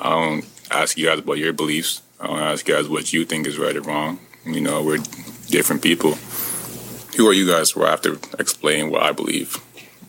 I 0.00 0.10
don't 0.10 0.46
ask 0.70 0.96
you 0.96 1.06
guys 1.06 1.18
about 1.18 1.38
your 1.38 1.52
beliefs. 1.52 2.00
I 2.18 2.26
don't 2.26 2.38
ask 2.38 2.66
you 2.66 2.74
guys 2.74 2.88
what 2.88 3.12
you 3.12 3.24
think 3.24 3.46
is 3.46 3.58
right 3.58 3.76
or 3.76 3.82
wrong. 3.82 4.18
You 4.46 4.60
know, 4.60 4.82
we're 4.82 4.98
different 5.48 5.82
people. 5.82 6.14
Who 7.16 7.28
are 7.28 7.34
you 7.34 7.46
guys 7.46 7.76
where 7.76 7.86
I 7.86 7.90
have 7.90 8.00
to 8.02 8.18
explain 8.38 8.90
what 8.90 9.02
I 9.02 9.12
believe 9.12 9.58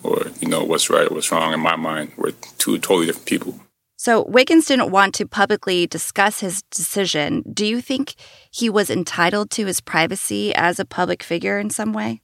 or, 0.02 0.28
you 0.40 0.48
know, 0.48 0.64
what's 0.64 0.90
right 0.90 1.12
or 1.12 1.16
what's 1.16 1.32
wrong 1.32 1.54
in 1.54 1.60
my 1.60 1.76
mind? 1.76 2.14
We're 2.16 2.32
two 2.58 2.78
totally 2.78 3.08
different 3.08 3.28
people. 3.28 3.60
So 3.98 4.24
Wiggins 4.24 4.66
didn't 4.66 4.92
want 4.92 5.14
to 5.16 5.28
publicly 5.28 5.88
discuss 5.88 6.40
his 6.40 6.64
decision. 6.72 7.44
Do 7.54 7.66
you 7.66 7.82
think 7.82 8.16
he 8.50 8.70
was 8.70 8.90
entitled 8.90 9.52
to 9.52 9.66
his 9.66 9.82
privacy 9.82 10.56
as 10.56 10.80
a 10.80 10.86
public 10.86 11.22
figure 11.22 11.60
in 11.60 11.70
some 11.70 11.92
way? 11.92 12.22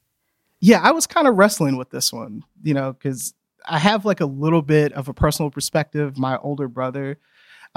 Yeah, 0.60 0.80
I 0.82 0.92
was 0.92 1.06
kind 1.06 1.28
of 1.28 1.36
wrestling 1.36 1.78
with 1.78 1.92
this 1.92 2.14
one, 2.14 2.44
you 2.64 2.74
know, 2.74 2.94
because 2.94 3.34
I 3.68 3.78
have 3.78 4.06
like 4.06 4.22
a 4.22 4.26
little 4.26 4.62
bit 4.62 4.94
of 4.94 5.08
a 5.08 5.14
personal 5.14 5.52
perspective. 5.52 6.18
My 6.18 6.38
older 6.38 6.68
brother 6.68 7.20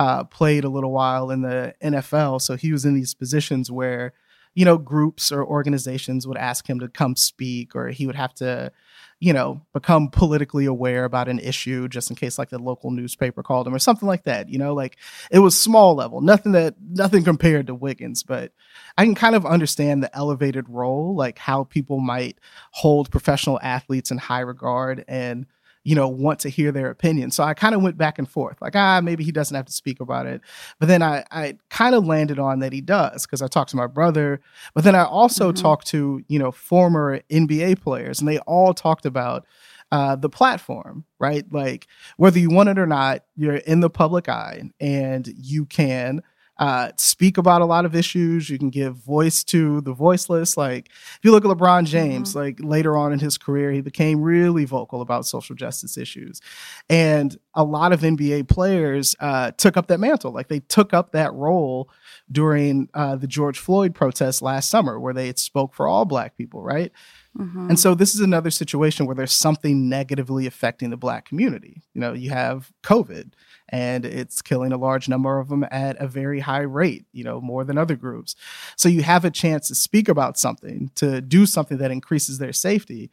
uh, 0.01 0.25
played 0.25 0.65
a 0.65 0.69
little 0.71 0.93
while 0.93 1.31
in 1.31 1.43
the 1.43 1.75
NFL. 1.85 2.41
So 2.41 2.57
he 2.57 2.73
was 2.73 2.87
in 2.87 2.95
these 2.95 3.13
positions 3.13 3.71
where, 3.71 4.15
you 4.55 4.65
know, 4.65 4.79
groups 4.79 5.31
or 5.31 5.45
organizations 5.45 6.27
would 6.27 6.39
ask 6.39 6.67
him 6.67 6.81
to 6.81 6.89
come 6.89 7.17
speak, 7.17 7.77
or 7.77 7.89
he 7.89 8.07
would 8.07 8.17
have 8.17 8.33
to, 8.37 8.73
you 9.19 9.35
know, 9.35 9.61
become 9.75 10.09
politically 10.09 10.65
aware 10.65 11.05
about 11.05 11.29
an 11.29 11.39
issue 11.39 11.87
just 11.87 12.09
in 12.09 12.17
case 12.17 12.39
like 12.39 12.49
the 12.49 12.59
local 12.59 12.91
newspaper 12.91 13.43
called 13.43 13.67
him 13.67 13.75
or 13.75 13.79
something 13.79 14.09
like 14.09 14.25
that. 14.25 14.49
You 14.49 14.57
know, 14.57 14.73
like 14.73 14.97
it 15.31 15.41
was 15.41 15.61
small 15.61 15.95
level, 15.95 16.23
nothing 16.23 16.53
that, 16.53 16.77
nothing 16.81 17.23
compared 17.23 17.67
to 17.67 17.75
Wiggins, 17.75 18.23
but 18.23 18.53
I 18.97 19.05
can 19.05 19.15
kind 19.15 19.35
of 19.35 19.45
understand 19.45 20.03
the 20.03 20.17
elevated 20.17 20.67
role, 20.71 21.15
like 21.15 21.37
how 21.37 21.65
people 21.65 22.01
might 22.01 22.39
hold 22.71 23.11
professional 23.11 23.61
athletes 23.63 24.11
in 24.11 24.17
high 24.17 24.41
regard 24.41 25.05
and, 25.07 25.45
you 25.83 25.95
know, 25.95 26.09
want 26.09 26.41
to 26.41 26.49
hear 26.49 26.73
their 26.73 26.91
opinion. 26.91 27.31
So 27.31 27.43
I 27.43 27.55
kind 27.55 27.75
of 27.75 27.83
went 27.83 27.97
back 27.97 28.19
and 28.19 28.29
forth, 28.29 28.61
like, 28.61 28.77
ah, 28.77 29.01
maybe 29.03 29.25
he 29.25 29.33
doesn't 29.33 29.55
have 29.55 29.67
to 29.67 29.73
speak 29.73 30.01
about 30.01 30.27
it. 30.27 30.43
But 30.79 30.89
then 30.89 31.03
I, 31.03 31.25
I 31.31 31.57
kind 31.71 31.95
of 31.95 32.07
landed 32.07 32.39
on 32.39 32.59
that 32.61 32.73
he 32.73 32.81
does 32.81 33.27
because 33.27 33.41
I 33.41 33.49
talked 33.49 33.71
to 33.71 33.77
my 33.77 33.87
brother. 33.87 34.41
But 34.75 34.85
then 34.85 34.95
I 34.95 35.05
also 35.05 35.53
mm-hmm. 35.53 35.63
talked 35.63 35.87
to, 35.89 36.23
you 36.29 36.39
know, 36.39 36.53
former 36.53 37.21
NBA 37.31 37.81
players, 37.81 38.21
and 38.21 38.29
they 38.29 38.39
all 38.41 38.75
talked 38.75 39.07
about 39.07 39.47
uh, 39.91 40.17
the 40.17 40.29
platform, 40.29 41.05
right? 41.19 41.45
Like, 41.51 41.87
whether 42.17 42.39
you 42.39 42.51
want 42.51 42.69
it 42.69 42.79
or 42.79 42.87
not, 42.87 43.25
you're 43.37 43.57
in 43.57 43.81
the 43.81 43.91
public 43.91 44.29
eye 44.29 44.71
and 44.81 45.27
you 45.37 45.67
can 45.67 46.23
uh, 46.61 46.93
speak 46.97 47.39
about 47.39 47.63
a 47.63 47.65
lot 47.65 47.87
of 47.87 47.97
issues. 47.97 48.51
You 48.51 48.59
can 48.59 48.69
give 48.69 48.95
voice 48.97 49.43
to 49.45 49.81
the 49.81 49.95
voiceless. 49.95 50.59
Like 50.59 50.91
if 50.91 51.21
you 51.23 51.33
look 51.33 51.45
at 51.45 51.51
LeBron 51.51 51.87
James, 51.87 52.31
mm-hmm. 52.31 52.39
like 52.39 52.59
later 52.61 52.99
on 52.99 53.15
in 53.15 53.19
his 53.19 53.39
career, 53.39 53.73
he 53.73 53.81
became 53.81 54.21
really 54.21 54.67
vocal 54.67 55.01
about 55.01 55.25
social 55.25 55.57
justice 55.57 55.97
issues, 55.97 56.43
and 56.91 57.39
a 57.55 57.65
lot 57.65 57.95
of 57.95 58.01
NBA 58.01 58.49
players 58.49 59.17
uh, 59.21 59.53
took 59.53 59.79
up 59.79 59.87
that 59.87 60.01
mantle. 60.01 60.33
Like 60.33 60.49
they 60.49 60.61
took 60.61 60.93
up 60.93 61.13
that 61.13 61.33
role 61.33 61.89
during 62.31 62.91
uh, 62.93 63.17
the 63.17 63.27
George 63.27 63.59
Floyd 63.59 63.95
protests 63.95 64.43
last 64.43 64.69
summer, 64.69 65.01
where 65.01 65.15
they 65.15 65.33
spoke 65.35 65.75
for 65.75 65.89
all 65.89 66.05
Black 66.05 66.37
people, 66.37 66.63
right? 66.63 66.93
Mm-hmm. 67.39 67.71
And 67.71 67.81
so 67.81 67.95
this 67.95 68.15
is 68.15 68.21
another 68.21 68.51
situation 68.51 69.07
where 69.07 69.15
there's 69.15 69.33
something 69.33 69.89
negatively 69.89 70.47
affecting 70.47 70.91
the 70.91 70.97
black 70.97 71.27
community. 71.27 71.81
You 71.95 72.01
know, 72.01 72.13
you 72.13 72.31
have 72.31 72.73
COVID 72.83 73.33
and 73.71 74.05
it's 74.05 74.43
killing 74.43 74.73
a 74.73 74.77
large 74.77 75.09
number 75.09 75.39
of 75.39 75.49
them 75.49 75.65
at 75.71 75.97
a 76.01 76.07
very 76.07 76.41
high 76.41 76.61
rate, 76.61 77.07
you 77.13 77.25
know, 77.25 77.41
more 77.41 77.65
than 77.65 77.79
other 77.79 77.97
groups. 77.97 78.35
So 78.77 78.89
you 78.89 79.03
have 79.03 79.25
a 79.25 79.31
chance 79.31 79.69
to 79.69 79.75
speak 79.75 80.09
about 80.09 80.39
something, 80.39 80.91
to 80.97 81.21
do 81.21 81.47
something 81.47 81.79
that 81.79 81.91
increases 81.91 82.39
their 82.39 82.53
safety. 82.53 83.11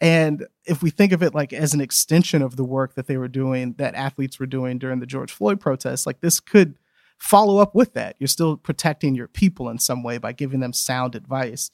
And 0.00 0.46
if 0.64 0.82
we 0.82 0.90
think 0.90 1.12
of 1.12 1.22
it 1.22 1.34
like 1.34 1.52
as 1.52 1.74
an 1.74 1.80
extension 1.80 2.42
of 2.42 2.56
the 2.56 2.64
work 2.64 2.94
that 2.94 3.06
they 3.06 3.16
were 3.16 3.28
doing, 3.28 3.74
that 3.78 3.94
athletes 3.94 4.38
were 4.38 4.46
doing 4.46 4.78
during 4.78 5.00
the 5.00 5.06
George 5.06 5.32
Floyd 5.32 5.60
protests, 5.60 6.06
like 6.06 6.20
this 6.20 6.40
could 6.40 6.78
follow 7.18 7.58
up 7.58 7.74
with 7.74 7.94
that. 7.94 8.16
You're 8.18 8.28
still 8.28 8.56
protecting 8.56 9.14
your 9.14 9.28
people 9.28 9.68
in 9.68 9.78
some 9.78 10.02
way 10.02 10.18
by 10.18 10.32
giving 10.32 10.60
them 10.60 10.72
sound 10.72 11.14
advice. 11.14 11.70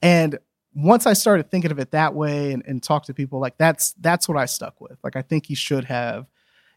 And 0.00 0.38
once 0.74 1.06
I 1.06 1.12
started 1.12 1.50
thinking 1.50 1.70
of 1.70 1.78
it 1.78 1.90
that 1.92 2.14
way 2.14 2.52
and, 2.52 2.62
and 2.66 2.82
talk 2.82 3.04
to 3.04 3.14
people, 3.14 3.40
like 3.40 3.58
that's 3.58 3.92
that's 3.94 4.28
what 4.28 4.38
I 4.38 4.46
stuck 4.46 4.80
with. 4.80 4.98
Like 5.02 5.16
I 5.16 5.22
think 5.22 5.46
he 5.46 5.54
should 5.54 5.84
have. 5.84 6.26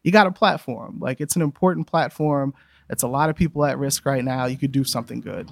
You 0.02 0.12
got 0.12 0.26
a 0.26 0.30
platform. 0.30 0.98
Like 1.00 1.20
it's 1.20 1.36
an 1.36 1.42
important 1.42 1.86
platform. 1.86 2.54
It's 2.90 3.02
a 3.02 3.08
lot 3.08 3.30
of 3.30 3.36
people 3.36 3.64
at 3.64 3.78
risk 3.78 4.06
right 4.06 4.24
now. 4.24 4.46
You 4.46 4.56
could 4.56 4.72
do 4.72 4.84
something 4.84 5.20
good. 5.20 5.50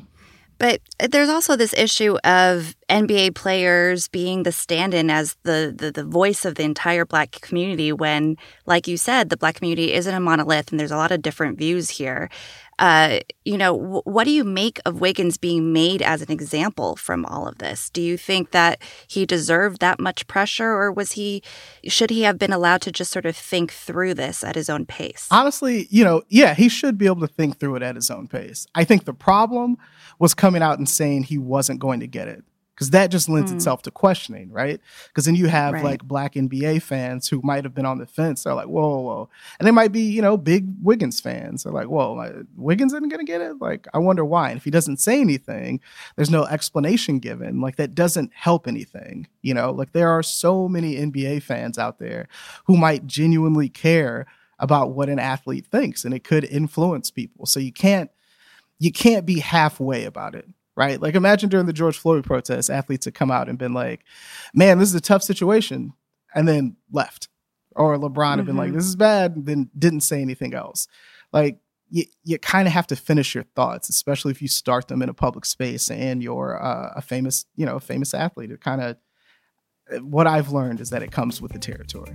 But 0.59 0.81
there's 1.11 1.29
also 1.29 1.57
this 1.57 1.75
issue 1.75 2.17
of 2.25 2.76
NBA 2.89 3.35
players 3.35 4.07
being 4.09 4.45
the 4.45 4.53
stand-in 4.53 5.11
as 5.11 5.37
the, 5.43 5.75
the, 5.77 5.91
the 5.91 6.05
voice 6.05 6.45
of 6.45 6.55
the 6.55 6.63
entire 6.63 7.05
black 7.05 7.33
community 7.41 7.93
when, 7.93 8.37
like 8.65 8.87
you 8.87 8.97
said, 8.97 9.29
the 9.29 9.37
black 9.37 9.57
community 9.57 9.93
isn't 9.93 10.15
a 10.15 10.21
monolith 10.21 10.71
and 10.71 10.79
there's 10.79 10.93
a 10.93 10.97
lot 10.97 11.11
of 11.11 11.21
different 11.21 11.59
views 11.59 11.91
here. 11.91 12.31
Uh, 12.79 13.21
you 13.45 13.57
know, 13.57 13.77
w- 13.77 14.03
what 14.05 14.25
do 14.25 14.31
you 14.31 14.45
make 14.45 14.79
of 14.85 15.01
Wiggins 15.01 15.39
being 15.39 15.73
made 15.73 16.03
as 16.03 16.21
an 16.21 16.31
example 16.31 16.95
from 16.95 17.25
all 17.25 17.49
of 17.49 17.59
this? 17.59 17.91
Do 17.91 18.03
you 18.03 18.17
think 18.17 18.51
that 18.51 18.81
he 19.09 19.25
deserved 19.25 19.81
that 19.81 19.99
much 19.99 20.27
pressure, 20.27 20.71
or 20.71 20.93
was 20.93 21.13
he, 21.13 21.43
should 21.89 22.11
he 22.11 22.23
have 22.23 22.39
been 22.39 22.53
allowed 22.53 22.83
to 22.83 22.93
just 22.93 23.11
sort 23.11 23.25
of 23.25 23.35
think 23.35 23.73
through 23.73 24.15
this 24.15 24.45
at 24.45 24.55
his 24.55 24.69
own 24.69 24.85
pace? 24.85 25.27
Honestly, 25.31 25.87
you 25.91 26.05
know, 26.05 26.23
yeah, 26.29 26.55
he 26.55 26.69
should 26.69 26.99
be 26.99 27.07
able 27.07 27.23
to 27.23 27.29
think 27.29 27.59
through 27.59 27.77
it 27.77 27.83
at 27.83 27.97
his 27.97 28.11
own 28.11 28.29
pace. 28.29 28.67
I 28.75 28.85
think 28.85 29.07
the 29.07 29.15
problem 29.15 29.79
was 30.19 30.35
coming 30.35 30.63
out 30.63 30.79
and 30.79 30.89
saying 30.89 31.25
he 31.25 31.39
wasn't 31.39 31.81
going 31.81 32.01
to 32.01 32.07
get 32.07 32.29
it 32.29 32.45
because 32.77 32.91
that 32.91 33.11
just 33.11 33.27
lends 33.27 33.51
mm. 33.51 33.55
itself 33.55 33.81
to 33.83 33.91
questioning, 33.91 34.53
right? 34.53 34.79
Because 35.09 35.25
then 35.25 35.35
you 35.35 35.47
have 35.47 35.73
right. 35.73 35.83
like 35.83 36.05
black 36.05 36.35
NBA 36.35 36.83
fans 36.83 37.27
who 37.27 37.41
might 37.43 37.65
have 37.65 37.75
been 37.75 37.87
on 37.87 37.97
the 37.97 38.07
fence. 38.07 38.45
They're 38.45 38.53
like, 38.53 38.67
whoa, 38.67 39.01
whoa. 39.01 39.31
And 39.59 39.67
they 39.67 39.71
might 39.71 39.93
be, 39.93 40.03
you 40.03 40.21
know, 40.21 40.37
big 40.37 40.67
Wiggins 40.83 41.19
fans. 41.19 41.63
They're 41.63 41.73
like, 41.73 41.87
whoa, 41.87 42.45
Wiggins 42.55 42.93
isn't 42.93 43.09
going 43.09 43.25
to 43.25 43.33
get 43.33 43.41
it? 43.41 43.63
Like, 43.63 43.87
I 43.95 43.99
wonder 43.99 44.27
why. 44.27 44.51
And 44.51 44.59
if 44.59 44.65
he 44.65 44.71
doesn't 44.71 44.99
say 44.99 45.23
anything, 45.23 45.81
there's 46.17 46.29
no 46.29 46.45
explanation 46.45 47.19
given. 47.19 47.63
Like, 47.63 47.77
that 47.77 47.95
doesn't 47.95 48.31
help 48.35 48.69
anything, 48.69 49.27
you 49.41 49.55
know? 49.55 49.71
Like, 49.71 49.93
there 49.93 50.11
are 50.11 50.23
so 50.23 50.69
many 50.69 50.97
NBA 50.97 51.45
fans 51.45 51.79
out 51.79 51.99
there 51.99 52.29
who 52.67 52.77
might 52.77 53.07
genuinely 53.07 53.71
care 53.71 54.27
about 54.59 54.93
what 54.93 55.09
an 55.09 55.19
athlete 55.19 55.67
thinks 55.67 56.05
and 56.05 56.13
it 56.13 56.25
could 56.25 56.45
influence 56.45 57.11
people. 57.11 57.47
So 57.47 57.59
you 57.59 57.73
can't, 57.73 58.11
you 58.79 58.93
can't 58.93 59.25
be 59.25 59.41
halfway 59.41 60.05
about 60.05 60.35
it 60.35 60.47
right? 60.77 61.01
Like 61.01 61.15
imagine 61.15 61.49
during 61.49 61.67
the 61.67 61.73
George 61.73 61.99
Floyd 61.99 62.25
protests, 62.25 62.71
athletes 62.71 63.07
had 63.07 63.15
come 63.15 63.31
out 63.31 63.49
and 63.49 63.59
been 63.59 63.73
like, 63.73 64.05
"Man, 64.55 64.79
this 64.79 64.89
is 64.89 64.95
a 64.95 65.01
tough 65.01 65.23
situation," 65.23 65.93
and 66.35 66.47
then 66.47 66.77
left. 66.93 67.29
Or 67.75 67.97
LeBron 67.97 68.15
mm-hmm. 68.15 68.39
had 68.39 68.47
been 68.47 68.57
like, 68.57 68.69
mm-hmm. 68.69 68.77
"This 68.77 68.87
is 68.87 68.97
bad," 68.97 69.37
and 69.37 69.47
then 69.47 69.71
didn't 69.77 70.01
say 70.01 70.21
anything 70.21 70.55
else. 70.55 70.87
Like 71.33 71.59
you, 71.91 72.05
you 72.25 72.39
kind 72.39 72.67
of 72.69 72.75
have 72.75 72.87
to 72.89 72.97
finish 72.97 73.35
your 73.35 73.45
thoughts, 73.55 73.89
especially 73.89 74.33
if 74.33 74.43
you 74.43 74.49
start 74.49 74.89
them 74.89 75.03
in 75.03 75.09
a 75.09 75.15
public 75.15 75.45
space 75.45 75.91
and 75.91 76.23
you're 76.23 76.63
uh, 76.63 76.93
a 76.97 77.03
famous, 77.03 77.45
you 77.57 77.67
know, 77.67 77.77
a 77.77 77.81
famous 77.81 78.15
athlete. 78.15 78.51
It 78.51 78.61
kind 78.61 78.81
of 78.81 78.97
what 80.03 80.27
I've 80.27 80.51
learned 80.51 80.81
is 80.81 80.91
that 80.91 81.03
it 81.03 81.13
comes 81.13 81.41
with 81.41 81.53
the 81.53 81.59
territory. 81.59 82.13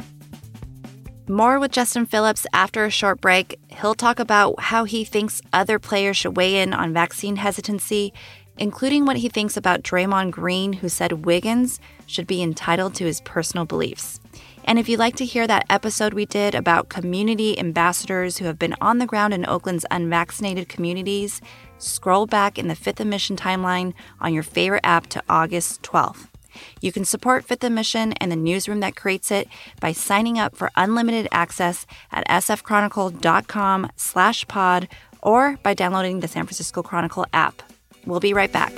More 1.30 1.60
with 1.60 1.72
Justin 1.72 2.06
Phillips 2.06 2.46
after 2.52 2.84
a 2.84 2.90
short 2.90 3.22
break. 3.22 3.58
He'll 3.70 3.96
talk 3.96 4.20
about 4.20 4.60
how 4.60 4.84
he 4.84 5.06
thinks 5.06 5.42
other 5.54 5.80
players 5.80 6.18
should 6.18 6.36
weigh 6.36 6.58
in 6.58 6.74
on 6.74 6.94
vaccine 6.94 7.38
hesitancy 7.38 8.14
including 8.62 9.06
what 9.06 9.18
he 9.18 9.28
thinks 9.28 9.58
about 9.58 9.82
Draymond 9.82 10.30
Green, 10.30 10.74
who 10.74 10.88
said 10.88 11.26
Wiggins 11.26 11.80
should 12.06 12.28
be 12.28 12.44
entitled 12.44 12.94
to 12.94 13.06
his 13.06 13.20
personal 13.22 13.66
beliefs. 13.66 14.20
And 14.64 14.78
if 14.78 14.88
you'd 14.88 15.00
like 15.00 15.16
to 15.16 15.26
hear 15.26 15.48
that 15.48 15.66
episode 15.68 16.14
we 16.14 16.28
did 16.28 16.54
about 16.54 16.88
community 16.88 17.58
ambassadors 17.58 18.38
who 18.38 18.46
have 18.46 18.60
been 18.60 18.76
on 18.80 19.00
the 19.00 19.08
ground 19.08 19.34
in 19.34 19.48
Oakland's 19.48 19.88
unvaccinated 19.90 20.70
communities, 20.70 21.42
scroll 21.80 22.28
back 22.28 22.60
in 22.60 22.68
the 22.68 22.76
Fifth 22.76 23.00
and 23.00 23.10
Mission 23.10 23.36
timeline 23.36 23.96
on 24.20 24.32
your 24.32 24.44
favorite 24.44 24.86
app 24.86 25.08
to 25.08 25.24
August 25.28 25.82
12th. 25.82 26.28
You 26.82 26.92
can 26.92 27.04
support 27.04 27.46
Fifth 27.46 27.64
and 27.64 27.74
Mission 27.74 28.14
and 28.14 28.32
the 28.32 28.36
newsroom 28.36 28.82
that 28.82 28.96
creates 28.96 29.32
it 29.32 29.48
by 29.80 29.92
signing 29.92 30.38
up 30.38 30.56
for 30.56 30.70
unlimited 30.76 31.28
access 31.32 31.88
at 32.12 32.28
sfchronicle.com 32.28 33.90
slash 33.96 34.48
pod 34.48 34.88
or 35.24 35.58
by 35.64 35.74
downloading 35.74 36.20
the 36.20 36.28
San 36.28 36.46
Francisco 36.46 36.84
Chronicle 36.84 37.26
app. 37.34 37.64
We'll 38.06 38.20
be 38.20 38.34
right 38.34 38.52
back. 38.52 38.74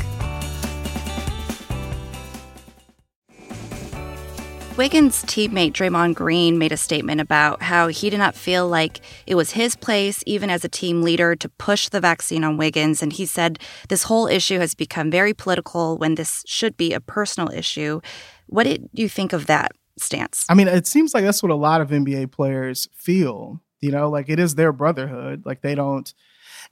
Wiggins' 4.75 5.23
teammate 5.25 5.73
Draymond 5.73 6.15
Green 6.15 6.57
made 6.57 6.71
a 6.71 6.77
statement 6.77 7.21
about 7.21 7.61
how 7.61 7.89
he 7.89 8.09
did 8.09 8.17
not 8.17 8.33
feel 8.33 8.67
like 8.67 9.01
it 9.27 9.35
was 9.35 9.51
his 9.51 9.75
place, 9.75 10.23
even 10.25 10.49
as 10.49 10.65
a 10.65 10.67
team 10.67 11.03
leader, 11.03 11.35
to 11.35 11.47
push 11.47 11.89
the 11.89 12.01
vaccine 12.01 12.43
on 12.43 12.57
Wiggins. 12.57 13.03
And 13.03 13.13
he 13.13 13.27
said 13.27 13.59
this 13.89 14.03
whole 14.03 14.25
issue 14.25 14.57
has 14.57 14.73
become 14.73 15.11
very 15.11 15.31
political 15.31 15.99
when 15.99 16.15
this 16.15 16.43
should 16.47 16.75
be 16.75 16.91
a 16.91 16.99
personal 16.99 17.53
issue. 17.53 18.01
What 18.47 18.63
did 18.63 18.89
you 18.93 19.07
think 19.07 19.31
of 19.31 19.45
that 19.45 19.73
stance? 19.99 20.43
I 20.49 20.55
mean, 20.55 20.67
it 20.67 20.87
seems 20.87 21.13
like 21.13 21.23
that's 21.23 21.43
what 21.43 21.51
a 21.51 21.55
lot 21.55 21.79
of 21.79 21.89
NBA 21.89 22.31
players 22.31 22.89
feel. 22.95 23.61
You 23.79 23.91
know, 23.91 24.09
like 24.09 24.27
it 24.27 24.39
is 24.39 24.55
their 24.55 24.71
brotherhood. 24.71 25.45
Like 25.45 25.61
they 25.61 25.75
don't 25.75 26.11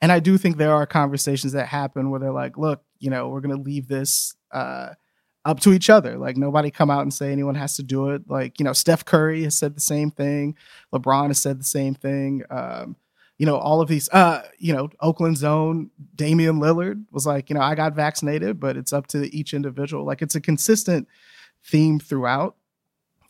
and 0.01 0.11
I 0.11 0.19
do 0.19 0.37
think 0.37 0.57
there 0.57 0.73
are 0.73 0.85
conversations 0.85 1.53
that 1.53 1.67
happen 1.67 2.09
where 2.09 2.19
they're 2.19 2.31
like, 2.31 2.57
look, 2.57 2.83
you 2.99 3.09
know, 3.09 3.29
we're 3.29 3.41
going 3.41 3.55
to 3.55 3.61
leave 3.61 3.87
this 3.87 4.35
uh, 4.51 4.89
up 5.45 5.59
to 5.61 5.73
each 5.73 5.89
other. 5.89 6.17
Like 6.17 6.37
nobody 6.37 6.71
come 6.71 6.89
out 6.89 7.03
and 7.03 7.13
say 7.13 7.31
anyone 7.31 7.55
has 7.55 7.75
to 7.75 7.83
do 7.83 8.09
it. 8.09 8.23
Like, 8.27 8.59
you 8.59 8.63
know, 8.63 8.73
Steph 8.73 9.05
Curry 9.05 9.43
has 9.43 9.57
said 9.57 9.75
the 9.75 9.81
same 9.81 10.09
thing. 10.09 10.55
LeBron 10.93 11.27
has 11.27 11.39
said 11.39 11.59
the 11.59 11.65
same 11.65 11.93
thing. 11.93 12.43
Um, 12.49 12.95
you 13.37 13.45
know, 13.45 13.57
all 13.57 13.81
of 13.81 13.87
these, 13.87 14.09
uh, 14.09 14.43
you 14.57 14.73
know, 14.73 14.89
Oakland 14.99 15.37
zone, 15.37 15.89
Damian 16.15 16.59
Lillard 16.59 17.03
was 17.11 17.25
like, 17.25 17.49
you 17.49 17.55
know, 17.55 17.61
I 17.61 17.73
got 17.75 17.95
vaccinated, 17.95 18.59
but 18.59 18.77
it's 18.77 18.93
up 18.93 19.07
to 19.07 19.35
each 19.35 19.53
individual. 19.53 20.05
Like 20.05 20.21
it's 20.21 20.35
a 20.35 20.41
consistent 20.41 21.07
theme 21.63 21.99
throughout. 21.99 22.55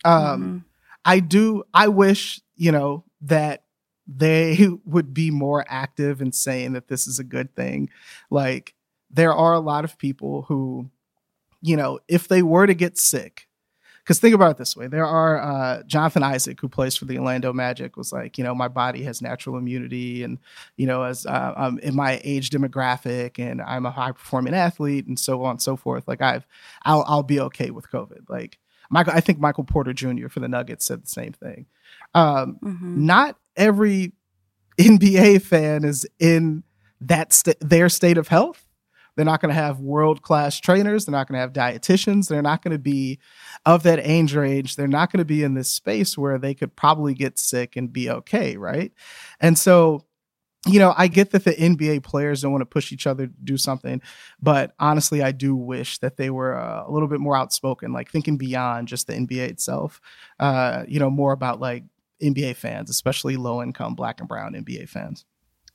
Um, 0.04 0.42
mm-hmm. 0.42 0.58
I 1.06 1.20
do, 1.20 1.64
I 1.74 1.88
wish, 1.88 2.42
you 2.56 2.72
know, 2.72 3.06
that 3.22 3.64
they 4.08 4.70
would 4.86 5.14
be 5.14 5.32
more 5.32 5.66
active 5.68 6.22
in 6.22 6.32
saying 6.32 6.74
that 6.74 6.88
this 6.88 7.08
is 7.08 7.20
a 7.20 7.24
good 7.24 7.56
thing. 7.56 7.90
Like 8.30 8.76
there 9.10 9.34
are 9.34 9.54
a 9.54 9.60
lot 9.60 9.84
of 9.84 9.98
people 9.98 10.44
who, 10.44 10.90
you 11.62 11.76
know, 11.76 12.00
if 12.08 12.28
they 12.28 12.42
were 12.42 12.68
to 12.68 12.74
get 12.74 12.98
sick, 12.98 13.48
because 14.04 14.20
think 14.20 14.36
about 14.36 14.52
it 14.52 14.58
this 14.58 14.76
way 14.76 14.88
there 14.88 15.06
are 15.06 15.40
uh, 15.42 15.84
jonathan 15.84 16.24
isaac 16.24 16.60
who 16.60 16.68
plays 16.68 16.96
for 16.96 17.06
the 17.06 17.18
orlando 17.18 17.54
magic 17.54 17.96
was 17.98 18.12
like 18.12 18.38
you 18.38 18.44
know 18.44 18.54
my 18.54 18.68
body 18.68 19.04
has 19.04 19.22
natural 19.22 19.58
immunity 19.58 20.24
and 20.24 20.38
you 20.78 20.86
know 20.86 21.04
as 21.04 21.26
uh, 21.26 21.54
i'm 21.56 21.80
in 21.80 21.96
my 21.96 22.20
age 22.24 22.50
demographic 22.50 23.40
and 23.40 23.62
i'm 23.62 23.86
a 23.86 23.92
high 23.92 24.12
performing 24.12 24.54
athlete 24.54 25.08
and 25.08 25.20
so 25.20 25.44
on 25.44 25.52
and 25.52 25.62
so 25.62 25.76
forth 25.76 26.08
like 26.08 26.22
i've 26.22 26.46
i'll, 26.84 27.04
I'll 27.08 27.24
be 27.24 27.40
okay 27.40 27.72
with 27.72 27.92
covid 27.92 28.30
like 28.30 28.58
michael 28.90 29.14
i 29.14 29.22
think 29.22 29.40
michael 29.40 29.64
porter 29.64 29.94
jr 29.94 30.28
for 30.28 30.40
the 30.40 30.50
nuggets 30.50 30.86
said 30.86 31.04
the 31.04 31.08
same 31.08 31.34
thing 31.34 31.68
um, 32.14 32.58
mm-hmm. 32.64 33.06
not 33.06 33.38
every 33.62 34.14
NBA 34.80 35.44
fan 35.44 35.86
is 35.86 36.06
in 36.20 36.64
that 37.00 37.32
st- 37.32 37.60
their 37.62 37.88
state 37.90 38.18
of 38.18 38.28
health. 38.28 38.68
They're 39.16 39.26
not 39.26 39.42
going 39.42 39.54
to 39.54 39.62
have 39.62 39.80
world 39.80 40.22
class 40.22 40.58
trainers. 40.60 41.06
They're 41.06 41.12
not 41.12 41.28
going 41.28 41.36
to 41.36 41.42
have 41.42 41.54
dietitians. 41.54 42.28
They're 42.28 42.42
not 42.42 42.64
going 42.64 42.72
to 42.72 42.80
be 42.80 43.20
of 43.66 43.84
that 43.84 44.00
age 44.02 44.34
range. 44.34 44.76
They're 44.76 44.88
not 44.88 45.12
going 45.12 45.20
to 45.20 45.26
be 45.26 45.44
in 45.44 45.54
this 45.54 45.70
space 45.70 46.18
where 46.18 46.40
they 46.40 46.54
could 46.54 46.76
probably 46.76 47.14
get 47.14 47.38
sick 47.38 47.76
and 47.76 47.92
be 47.92 48.10
okay, 48.10 48.56
right? 48.56 48.94
And 49.40 49.60
so, 49.60 50.06
you 50.66 50.80
know, 50.80 50.94
I 50.96 51.08
get 51.08 51.32
that 51.32 51.44
the 51.44 51.52
NBA 51.52 52.04
players 52.04 52.42
don't 52.42 52.54
want 52.54 52.62
to 52.62 52.68
push 52.68 52.92
each 52.94 53.06
other 53.06 53.28
to 53.28 53.34
do 53.44 53.58
something, 53.58 54.02
but 54.42 54.74
honestly, 54.80 55.22
I 55.22 55.34
do 55.34 55.56
wish 55.56 55.98
that 56.00 56.16
they 56.16 56.30
were 56.30 56.56
uh, 56.56 56.86
a 56.88 56.92
little 56.92 57.10
bit 57.10 57.20
more 57.20 57.36
outspoken, 57.36 57.92
like 57.92 58.10
thinking 58.10 58.38
beyond 58.38 58.88
just 58.88 59.08
the 59.08 59.14
NBA 59.14 59.50
itself. 59.50 60.00
Uh, 60.40 60.84
you 60.88 61.00
know, 61.00 61.10
more 61.10 61.34
about 61.34 61.60
like 61.60 61.84
NBA 62.22 62.56
fans, 62.56 62.90
especially 62.90 63.38
low 63.38 63.62
income 63.62 63.96
black 63.96 64.20
and 64.20 64.28
brown 64.28 64.54
NBA 64.54 64.90
fans. 64.90 65.26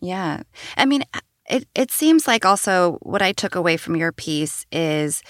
Yeah. 0.00 0.42
I 0.76 0.84
mean, 0.84 1.04
it, 1.48 1.66
it 1.74 1.90
seems 1.90 2.26
like 2.26 2.44
also 2.44 2.98
what 3.02 3.22
I 3.22 3.32
took 3.32 3.54
away 3.54 3.76
from 3.76 3.96
your 3.96 4.12
piece 4.12 4.66
is, 4.72 5.22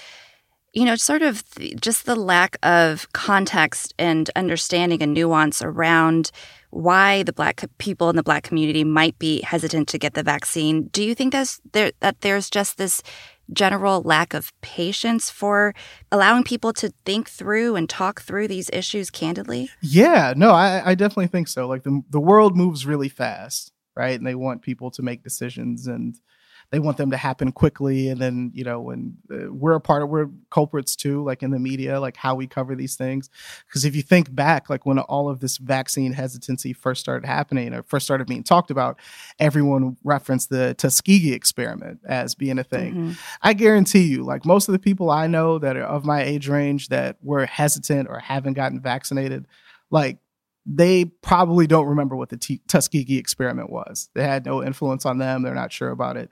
you 0.73 0.85
know, 0.85 0.95
sort 0.95 1.21
of 1.21 1.49
th- 1.51 1.79
just 1.79 2.05
the 2.05 2.15
lack 2.15 2.57
of 2.63 3.11
context 3.13 3.93
and 3.97 4.29
understanding 4.35 5.01
and 5.01 5.13
nuance 5.13 5.61
around 5.61 6.31
why 6.69 7.23
the 7.23 7.33
black 7.33 7.63
people 7.77 8.09
in 8.09 8.15
the 8.15 8.23
black 8.23 8.43
community 8.43 8.83
might 8.83 9.17
be 9.19 9.41
hesitant 9.41 9.87
to 9.89 9.97
get 9.97 10.13
the 10.13 10.23
vaccine. 10.23 10.87
Do 10.87 11.03
you 11.03 11.15
think 11.15 11.31
that's 11.31 11.61
there, 11.71 11.91
that 12.01 12.21
there's 12.21 12.49
just 12.49 12.77
this 12.77 13.01
general 13.53 14.01
lack 14.01 14.33
of 14.33 14.51
patience 14.61 15.29
for 15.29 15.73
allowing 16.11 16.43
people 16.43 16.73
to 16.73 16.93
think 17.05 17.29
through 17.29 17.75
and 17.75 17.89
talk 17.89 18.21
through 18.21 18.47
these 18.47 18.69
issues 18.73 19.09
candidly? 19.09 19.69
Yeah, 19.81 20.33
no, 20.35 20.51
I, 20.51 20.91
I 20.91 20.95
definitely 20.95 21.27
think 21.27 21.47
so. 21.47 21.67
Like 21.67 21.83
the 21.83 22.01
the 22.09 22.19
world 22.19 22.55
moves 22.57 22.85
really 22.85 23.09
fast, 23.09 23.71
right? 23.95 24.17
And 24.17 24.25
they 24.25 24.35
want 24.35 24.61
people 24.61 24.91
to 24.91 25.01
make 25.01 25.23
decisions 25.23 25.87
and 25.87 26.15
they 26.71 26.79
want 26.79 26.97
them 26.97 27.11
to 27.11 27.17
happen 27.17 27.51
quickly. 27.51 28.09
And 28.09 28.19
then, 28.19 28.51
you 28.53 28.63
know, 28.63 28.81
when 28.81 29.15
uh, 29.31 29.51
we're 29.51 29.75
a 29.75 29.79
part 29.79 30.03
of, 30.03 30.09
we're 30.09 30.29
culprits 30.51 30.95
too, 30.95 31.23
like 31.23 31.41
in 31.41 31.51
the 31.51 31.59
media, 31.59 31.99
like 31.99 32.17
how 32.17 32.35
we 32.35 32.45
cover 32.45 32.75
these 32.75 32.95
things. 32.95 33.29
Because 33.65 33.85
if 33.85 33.95
you 33.95 34.01
think 34.01 34.33
back, 34.35 34.69
like 34.69 34.85
when 34.85 34.99
all 34.99 35.29
of 35.29 35.39
this 35.39 35.57
vaccine 35.57 36.11
hesitancy 36.13 36.73
first 36.73 36.99
started 36.99 37.25
happening 37.25 37.73
or 37.73 37.83
first 37.83 38.05
started 38.05 38.27
being 38.27 38.43
talked 38.43 38.69
about, 38.69 38.99
everyone 39.39 39.95
referenced 40.03 40.49
the 40.49 40.73
Tuskegee 40.73 41.33
experiment 41.33 41.99
as 42.05 42.35
being 42.35 42.59
a 42.59 42.63
thing. 42.63 42.93
Mm-hmm. 42.93 43.11
I 43.41 43.53
guarantee 43.53 44.03
you, 44.03 44.23
like 44.23 44.45
most 44.45 44.67
of 44.67 44.73
the 44.73 44.79
people 44.79 45.09
I 45.09 45.27
know 45.27 45.59
that 45.59 45.77
are 45.77 45.83
of 45.83 46.05
my 46.05 46.21
age 46.23 46.49
range 46.49 46.89
that 46.89 47.17
were 47.21 47.45
hesitant 47.45 48.09
or 48.09 48.19
haven't 48.19 48.53
gotten 48.53 48.81
vaccinated, 48.81 49.47
like 49.89 50.17
they 50.69 51.05
probably 51.05 51.65
don't 51.65 51.87
remember 51.87 52.15
what 52.15 52.29
the 52.29 52.37
T- 52.37 52.61
Tuskegee 52.67 53.17
experiment 53.17 53.69
was. 53.69 54.09
They 54.13 54.23
had 54.23 54.45
no 54.45 54.61
influence 54.61 55.05
on 55.05 55.17
them. 55.17 55.41
They're 55.41 55.55
not 55.55 55.71
sure 55.71 55.89
about 55.89 56.17
it, 56.17 56.29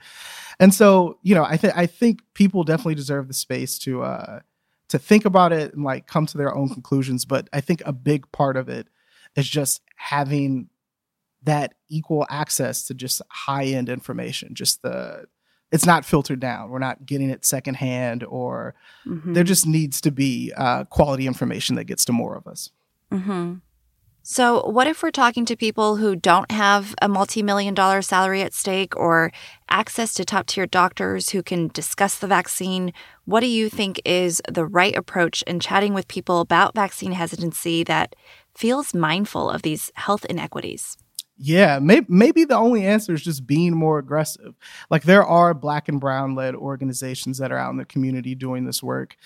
and 0.60 0.74
so 0.74 1.18
you 1.24 1.34
know, 1.34 1.46
I 1.46 1.56
think 1.56 1.78
I 1.78 1.86
think 1.86 2.22
people 2.34 2.64
definitely 2.64 2.96
deserve 2.96 3.28
the 3.30 3.34
space 3.34 3.80
to 3.80 4.04
uh, 4.04 4.40
to 4.90 5.00
think 5.00 5.24
about 5.24 5.54
it 5.54 5.74
and 5.74 5.84
like 5.84 6.08
come 6.08 6.26
to 6.26 6.38
their 6.38 6.54
own 6.54 6.70
conclusions. 6.70 7.24
But 7.24 7.48
I 7.54 7.62
think 7.62 7.82
a 7.86 7.94
big 7.94 8.30
part 8.34 8.58
of 8.58 8.68
it 8.68 8.88
is 9.36 9.48
just 9.48 9.82
having 9.96 10.70
that 11.44 11.76
equal 11.90 12.26
access 12.30 12.86
to 12.88 12.94
just 12.94 13.22
high 13.30 13.66
end 13.66 13.88
information. 13.88 14.54
Just 14.54 14.82
the 14.82 15.26
it's 15.72 15.86
not 15.86 16.06
filtered 16.06 16.40
down. 16.40 16.70
We're 16.70 16.80
not 16.80 17.06
getting 17.06 17.30
it 17.30 17.46
secondhand, 17.46 18.24
or 18.24 18.76
mm-hmm. 19.06 19.34
there 19.34 19.44
just 19.44 19.66
needs 19.66 20.00
to 20.02 20.12
be 20.12 20.52
uh, 20.56 20.84
quality 20.86 21.26
information 21.26 21.76
that 21.76 21.86
gets 21.86 22.06
to 22.06 22.14
more 22.14 22.36
of 22.36 22.48
us. 22.48 22.70
Mm-hmm. 23.12 23.56
So, 24.28 24.68
what 24.68 24.88
if 24.88 25.04
we're 25.04 25.12
talking 25.12 25.46
to 25.46 25.56
people 25.56 25.98
who 25.98 26.16
don't 26.16 26.50
have 26.50 26.96
a 27.00 27.08
multi 27.08 27.44
million 27.44 27.76
dollar 27.76 28.02
salary 28.02 28.42
at 28.42 28.56
stake 28.56 28.98
or 28.98 29.32
access 29.70 30.16
to 30.16 30.26
top 30.26 30.48
tier 30.48 30.66
doctors 30.66 31.30
who 31.30 31.44
can 31.44 31.68
discuss 31.68 32.18
the 32.18 32.26
vaccine? 32.26 32.92
What 33.26 33.42
do 33.42 33.46
you 33.46 33.70
think 33.70 34.02
is 34.04 34.42
the 34.52 34.66
right 34.66 34.96
approach 34.96 35.44
in 35.44 35.60
chatting 35.60 35.94
with 35.94 36.08
people 36.08 36.40
about 36.40 36.74
vaccine 36.74 37.12
hesitancy 37.12 37.84
that 37.84 38.16
feels 38.56 38.96
mindful 38.96 39.48
of 39.48 39.62
these 39.62 39.92
health 39.94 40.26
inequities? 40.26 40.98
Yeah, 41.38 41.80
maybe 41.80 42.08
maybe 42.10 42.46
the 42.46 42.56
only 42.56 42.86
answer 42.86 43.14
is 43.14 43.22
just 43.22 43.46
being 43.46 43.76
more 43.76 44.00
aggressive. 44.00 44.56
Like 44.90 45.04
there 45.04 45.26
are 45.26 45.54
black 45.54 45.90
and 45.90 46.00
brown 46.00 46.34
led 46.34 46.56
organizations 46.56 47.38
that 47.38 47.52
are 47.52 47.58
out 47.58 47.72
in 47.72 47.78
the 47.78 47.86
community 47.86 48.34
doing 48.34 48.66
this 48.66 48.82
work. 48.82 49.18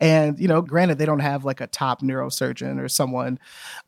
And, 0.00 0.38
you 0.38 0.48
know, 0.48 0.60
granted, 0.60 0.98
they 0.98 1.06
don't 1.06 1.20
have 1.20 1.44
like 1.44 1.60
a 1.60 1.66
top 1.66 2.02
neurosurgeon 2.02 2.78
or 2.80 2.88
someone 2.88 3.38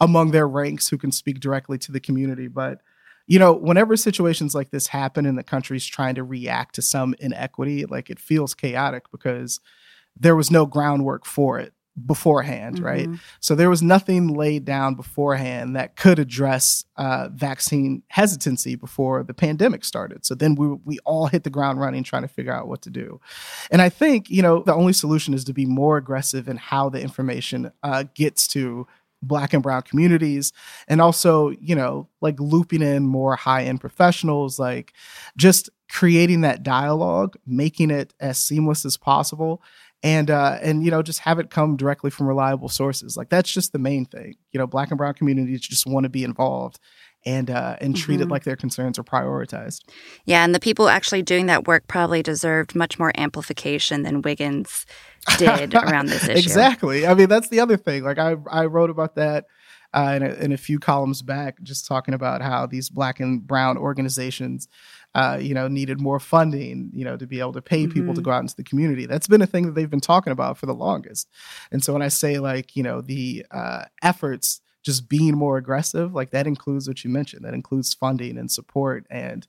among 0.01 0.31
their 0.31 0.49
ranks 0.49 0.89
who 0.89 0.99
can 0.99 1.13
speak 1.13 1.41
directly 1.41 1.79
to 1.79 1.93
the 1.93 2.01
community. 2.01 2.49
But, 2.49 2.81
you 3.27 3.39
know, 3.39 3.53
whenever 3.53 3.97
situations 3.97 4.55
like 4.55 4.71
this 4.71 4.87
happen 4.87 5.27
and 5.27 5.37
the 5.37 5.43
country's 5.43 5.87
trying 5.87 6.15
to 6.15 6.25
react 6.25 6.77
to 6.77 6.83
some 6.83 7.15
inequity, 7.19 7.85
like 7.85 8.09
it 8.09 8.19
feels 8.19 8.55
chaotic 8.55 9.11
because 9.11 9.61
there 10.19 10.37
was 10.37 10.51
no 10.51 10.65
groundwork 10.65 11.27
for 11.27 11.59
it 11.59 11.73
beforehand, 12.07 12.77
mm-hmm. 12.77 12.85
right? 12.85 13.09
So 13.41 13.55
there 13.55 13.71
was 13.71 13.83
nothing 13.83 14.29
laid 14.29 14.65
down 14.65 14.95
beforehand 14.95 15.77
that 15.77 15.97
could 15.97 16.19
address 16.19 16.85
uh, 16.97 17.29
vaccine 17.33 18.03
hesitancy 18.09 18.75
before 18.75 19.23
the 19.23 19.35
pandemic 19.35 19.85
started. 19.85 20.25
So 20.25 20.35
then 20.35 20.55
we 20.55 20.69
we 20.85 20.99
all 21.05 21.27
hit 21.27 21.45
the 21.45 21.51
ground 21.51 21.81
running 21.81 22.03
trying 22.03 22.23
to 22.23 22.29
figure 22.29 22.53
out 22.53 22.69
what 22.69 22.83
to 22.83 22.91
do. 22.91 23.21
And 23.71 23.83
I 23.83 23.89
think 23.89 24.31
you 24.31 24.43
know 24.43 24.63
the 24.63 24.75
only 24.75 24.93
solution 24.93 25.35
is 25.35 25.45
to 25.45 25.53
be 25.53 25.67
more 25.67 25.97
aggressive 25.97 26.49
in 26.49 26.57
how 26.57 26.89
the 26.89 27.01
information 27.01 27.73
uh, 27.83 28.05
gets 28.15 28.47
to 28.49 28.87
black 29.23 29.53
and 29.53 29.63
brown 29.63 29.83
communities 29.83 30.53
and 30.87 31.01
also 31.01 31.51
you 31.61 31.75
know 31.75 32.09
like 32.21 32.39
looping 32.39 32.83
in 32.83 33.05
more 33.05 33.35
high 33.35 33.65
end 33.65 33.81
professionals 33.81 34.61
like 34.61 34.93
just 35.37 35.69
creating 35.91 36.43
that 36.43 36.63
dialogue 36.63 37.37
making 37.47 37.91
it 37.91 38.13
as 38.21 38.39
seamless 38.39 38.85
as 38.85 38.97
possible 38.97 39.63
and 40.03 40.31
uh, 40.31 40.59
and 40.63 40.85
you 40.85 40.91
know 40.91 41.03
just 41.03 41.21
have 41.21 41.39
it 41.39 41.51
come 41.51 41.77
directly 41.77 42.11
from 42.11 42.27
reliable 42.27 42.69
sources. 42.69 43.17
Like 43.17 43.31
that's 43.31 43.53
just 43.53 43.73
the 43.73 43.79
main 43.79 44.05
thing. 44.05 44.37
You 44.53 44.59
know, 44.59 44.67
black 44.67 44.91
and 44.91 44.99
brown 44.99 45.15
communities 45.15 45.61
just 45.61 45.87
want 45.87 46.05
to 46.05 46.11
be 46.11 46.25
involved 46.25 46.79
and 47.27 47.51
uh, 47.51 47.77
and 47.81 47.97
treat 47.97 48.21
it 48.21 48.25
mm-hmm. 48.25 48.33
like 48.33 48.45
their 48.45 48.57
concerns 48.57 48.99
are 48.99 49.05
prioritized. 49.05 49.83
Yeah, 50.25 50.45
and 50.45 50.55
the 50.55 50.61
people 50.61 50.89
actually 50.89 51.23
doing 51.23 51.47
that 51.47 51.67
work 51.67 51.87
probably 51.89 52.23
deserved 52.23 52.75
much 52.75 52.99
more 52.99 53.13
amplification 53.17 54.03
than 54.03 54.23
Wiggins 54.23 54.87
did 55.37 55.75
around 55.75 56.07
this 56.07 56.25
issue. 56.29 56.39
Exactly. 56.39 57.07
I 57.07 57.15
mean, 57.15 57.29
that's 57.29 57.49
the 57.49 57.61
other 57.61 57.77
thing. 57.77 58.05
Like 58.05 58.19
I 58.19 58.37
I 58.51 58.67
wrote 58.67 58.91
about 58.91 59.17
that. 59.17 59.47
Uh, 59.95 60.13
in, 60.17 60.23
a, 60.23 60.35
in 60.35 60.53
a 60.53 60.57
few 60.59 60.79
columns 60.79 61.23
back, 61.23 61.63
just 61.63 61.87
talking 61.87 62.13
about 62.13 62.43
how 62.43 62.67
these 62.67 62.91
black 62.91 63.21
and 63.21 63.47
brown 63.47 63.79
organizations 63.79 64.69
uh, 65.15 65.39
you 65.41 65.55
know, 65.55 65.69
needed 65.69 66.01
more 66.01 66.21
funding, 66.21 66.91
you 66.93 67.05
know, 67.05 67.17
to 67.17 67.27
be 67.27 67.41
able 67.41 67.53
to 67.53 67.63
pay 67.63 67.87
people 67.87 68.03
mm-hmm. 68.03 68.15
to 68.15 68.21
go 68.23 68.31
out 68.31 68.43
into 68.43 68.57
the 68.57 68.65
community. 68.65 69.07
That's 69.07 69.27
been 69.27 69.43
a 69.43 69.47
thing 69.47 69.67
that 69.67 69.75
they've 69.75 69.91
been 69.91 70.01
talking 70.01 70.33
about 70.33 70.59
for 70.59 70.67
the 70.67 70.75
longest. 70.75 71.29
And 71.73 71.83
so 71.83 71.93
when 71.93 72.03
I 72.03 72.09
say 72.09 72.39
like, 72.39 72.77
you 72.77 72.83
know, 72.83 73.01
the 73.01 73.45
uh, 73.51 73.85
efforts 74.03 74.61
just 74.83 75.09
being 75.09 75.37
more 75.37 75.57
aggressive, 75.57 76.15
like 76.15 76.31
that 76.31 76.47
includes 76.47 76.87
what 76.87 77.05
you 77.05 77.11
mentioned. 77.11 77.45
That 77.45 77.55
includes 77.55 77.95
funding 77.95 78.39
and 78.39 78.51
support 78.51 79.07
and 79.11 79.47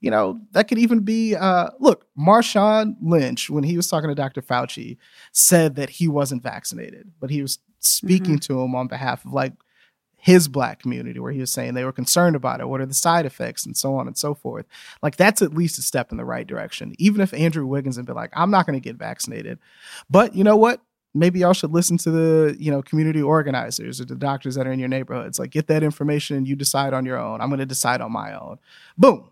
you 0.00 0.10
know, 0.10 0.38
that 0.52 0.68
could 0.68 0.78
even 0.78 1.00
be 1.00 1.34
uh 1.34 1.70
look, 1.80 2.06
Marshawn 2.18 2.96
Lynch, 3.00 3.48
when 3.48 3.64
he 3.64 3.76
was 3.76 3.88
talking 3.88 4.08
to 4.08 4.14
Dr. 4.14 4.42
Fauci, 4.42 4.98
said 5.32 5.76
that 5.76 5.88
he 5.88 6.06
wasn't 6.06 6.42
vaccinated, 6.42 7.10
but 7.18 7.30
he 7.30 7.40
was 7.40 7.58
speaking 7.80 8.36
mm-hmm. 8.36 8.54
to 8.54 8.60
him 8.60 8.74
on 8.74 8.88
behalf 8.88 9.24
of 9.24 9.32
like 9.32 9.54
his 10.26 10.48
black 10.48 10.80
community 10.80 11.20
where 11.20 11.30
he 11.30 11.38
was 11.38 11.52
saying 11.52 11.74
they 11.74 11.84
were 11.84 11.92
concerned 11.92 12.34
about 12.34 12.60
it 12.60 12.68
what 12.68 12.80
are 12.80 12.86
the 12.86 12.92
side 12.92 13.24
effects 13.24 13.64
and 13.64 13.76
so 13.76 13.94
on 13.94 14.08
and 14.08 14.18
so 14.18 14.34
forth. 14.34 14.66
Like 15.00 15.14
that's 15.14 15.40
at 15.40 15.54
least 15.54 15.78
a 15.78 15.82
step 15.82 16.10
in 16.10 16.18
the 16.18 16.24
right 16.24 16.44
direction. 16.44 16.96
Even 16.98 17.20
if 17.20 17.32
andrew 17.32 17.64
wiggins 17.64 17.94
had 17.94 18.06
been 18.06 18.16
like 18.16 18.32
i'm 18.34 18.50
not 18.50 18.66
going 18.66 18.74
to 18.74 18.82
get 18.82 18.96
vaccinated 18.96 19.60
but 20.10 20.34
you 20.34 20.42
know 20.42 20.56
what? 20.56 20.80
Maybe 21.14 21.38
y'all 21.38 21.52
should 21.52 21.70
listen 21.70 21.96
to 21.98 22.10
the 22.10 22.56
you 22.58 22.72
know 22.72 22.82
community 22.82 23.22
organizers 23.22 24.00
or 24.00 24.04
the 24.04 24.16
doctors 24.16 24.56
that 24.56 24.66
are 24.66 24.72
in 24.72 24.80
your 24.80 24.88
neighborhoods. 24.88 25.38
Like 25.38 25.50
get 25.50 25.68
that 25.68 25.84
information 25.84 26.36
and 26.36 26.48
you 26.48 26.56
decide 26.56 26.92
on 26.92 27.06
your 27.06 27.18
own. 27.18 27.40
I'm 27.40 27.48
going 27.48 27.60
to 27.60 27.66
decide 27.66 28.00
on 28.00 28.10
my 28.10 28.34
own. 28.34 28.58
Boom. 28.98 29.30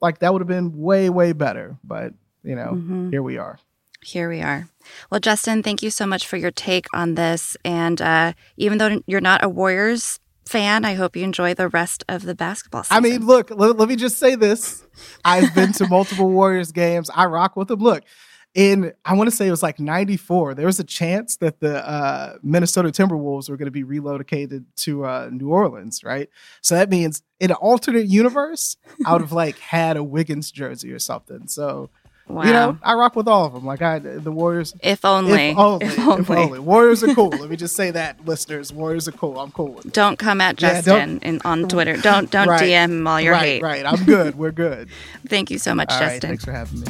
Like 0.00 0.20
that 0.20 0.32
would 0.32 0.40
have 0.40 0.48
been 0.48 0.78
way 0.78 1.10
way 1.10 1.32
better 1.32 1.76
but 1.82 2.14
you 2.44 2.54
know 2.54 2.72
mm-hmm. 2.74 3.10
here 3.10 3.22
we 3.22 3.36
are. 3.36 3.58
Here 4.00 4.28
we 4.28 4.40
are. 4.40 4.68
Well, 5.10 5.18
Justin, 5.18 5.64
thank 5.64 5.82
you 5.82 5.90
so 5.90 6.06
much 6.06 6.28
for 6.28 6.36
your 6.36 6.52
take 6.52 6.86
on 6.94 7.16
this. 7.16 7.56
And 7.64 8.00
uh, 8.00 8.34
even 8.56 8.78
though 8.78 9.02
you're 9.06 9.20
not 9.20 9.42
a 9.42 9.48
Warriors 9.48 10.20
fan. 10.46 10.84
I 10.84 10.94
hope 10.94 11.16
you 11.16 11.24
enjoy 11.24 11.54
the 11.54 11.68
rest 11.68 12.04
of 12.08 12.22
the 12.22 12.34
basketball 12.34 12.84
season. 12.84 12.96
I 12.96 13.00
mean, 13.00 13.26
look, 13.26 13.50
let, 13.50 13.76
let 13.76 13.88
me 13.88 13.96
just 13.96 14.18
say 14.18 14.34
this. 14.34 14.86
I've 15.24 15.54
been 15.54 15.72
to 15.74 15.88
multiple 15.88 16.30
Warriors 16.30 16.72
games. 16.72 17.10
I 17.14 17.26
rock 17.26 17.56
with 17.56 17.68
them. 17.68 17.80
Look, 17.80 18.04
in 18.54 18.92
I 19.04 19.12
want 19.14 19.28
to 19.28 19.36
say 19.36 19.46
it 19.46 19.50
was 19.50 19.62
like 19.62 19.78
94, 19.78 20.54
there 20.54 20.64
was 20.64 20.80
a 20.80 20.84
chance 20.84 21.36
that 21.36 21.60
the 21.60 21.86
uh, 21.86 22.38
Minnesota 22.42 22.88
Timberwolves 22.88 23.50
were 23.50 23.56
going 23.58 23.66
to 23.66 23.70
be 23.70 23.84
relocated 23.84 24.64
to 24.76 25.04
uh, 25.04 25.28
New 25.30 25.50
Orleans, 25.50 26.02
right? 26.02 26.30
So 26.62 26.74
that 26.74 26.88
means 26.88 27.22
in 27.38 27.50
an 27.50 27.56
alternate 27.56 28.06
universe, 28.06 28.78
I 29.04 29.12
would 29.12 29.20
have 29.20 29.32
like 29.32 29.58
had 29.58 29.98
a 29.98 30.02
Wiggins 30.02 30.50
jersey 30.50 30.90
or 30.90 30.98
something. 30.98 31.48
So 31.48 31.90
Wow. 32.28 32.42
You 32.42 32.52
know, 32.52 32.78
I 32.82 32.94
rock 32.94 33.14
with 33.14 33.28
all 33.28 33.44
of 33.44 33.52
them. 33.52 33.64
Like 33.64 33.82
I, 33.82 34.00
the 34.00 34.32
Warriors. 34.32 34.74
If 34.80 35.04
only. 35.04 35.50
If 35.50 35.58
only. 35.58 35.86
If 35.86 35.98
only. 35.98 36.20
If 36.22 36.30
only. 36.30 36.58
Warriors 36.58 37.04
are 37.04 37.14
cool. 37.14 37.28
Let 37.28 37.48
me 37.48 37.56
just 37.56 37.76
say 37.76 37.92
that, 37.92 38.24
listeners. 38.24 38.72
Warriors 38.72 39.06
are 39.06 39.12
cool. 39.12 39.38
I'm 39.38 39.52
cool 39.52 39.74
with. 39.74 39.92
Don't 39.92 40.18
come 40.18 40.40
at 40.40 40.56
Justin 40.56 41.20
yeah, 41.22 41.28
in, 41.28 41.40
on 41.44 41.68
Twitter. 41.68 41.96
Don't 42.06 42.30
don't 42.30 42.48
right. 42.48 42.60
DM 42.62 42.90
him 42.90 43.06
all 43.06 43.20
your 43.20 43.32
right, 43.32 43.42
hate. 43.42 43.62
Right. 43.62 43.86
I'm 43.86 44.04
good. 44.04 44.36
We're 44.36 44.52
good. 44.52 44.88
Thank 45.28 45.50
you 45.50 45.58
so 45.58 45.74
much, 45.74 45.90
all 45.90 45.98
Justin. 45.98 46.30
Right, 46.30 46.40
thanks 46.40 46.44
for 46.44 46.52
having 46.52 46.80
me. 46.80 46.86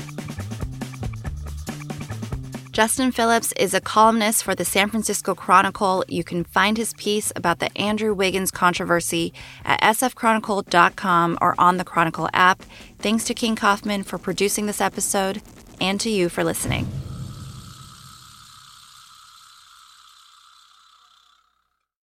Justin 2.77 3.11
Phillips 3.11 3.53
is 3.53 3.73
a 3.73 3.81
columnist 3.81 4.45
for 4.45 4.55
the 4.55 4.63
San 4.63 4.91
Francisco 4.91 5.35
Chronicle. 5.35 6.05
You 6.09 6.23
can 6.23 6.45
find 6.45 6.77
his 6.77 6.93
piece 6.93 7.33
about 7.35 7.59
the 7.59 7.75
Andrew 7.75 8.13
Wiggins 8.13 8.51
controversy 8.51 9.33
at 9.65 9.81
sfchronicle.com 9.81 11.39
or 11.41 11.55
on 11.59 11.79
the 11.79 11.85
Chronicle 11.85 12.29
app. 12.35 12.63
Thanks 12.99 13.25
to 13.25 13.35
King 13.35 13.57
Kaufman 13.57 14.03
for 14.03 14.19
producing 14.19 14.67
this 14.67 14.83
episode 14.83 15.41
and 15.81 15.99
to 16.03 16.11
you 16.11 16.29
for 16.29 16.45
listening. 16.45 16.87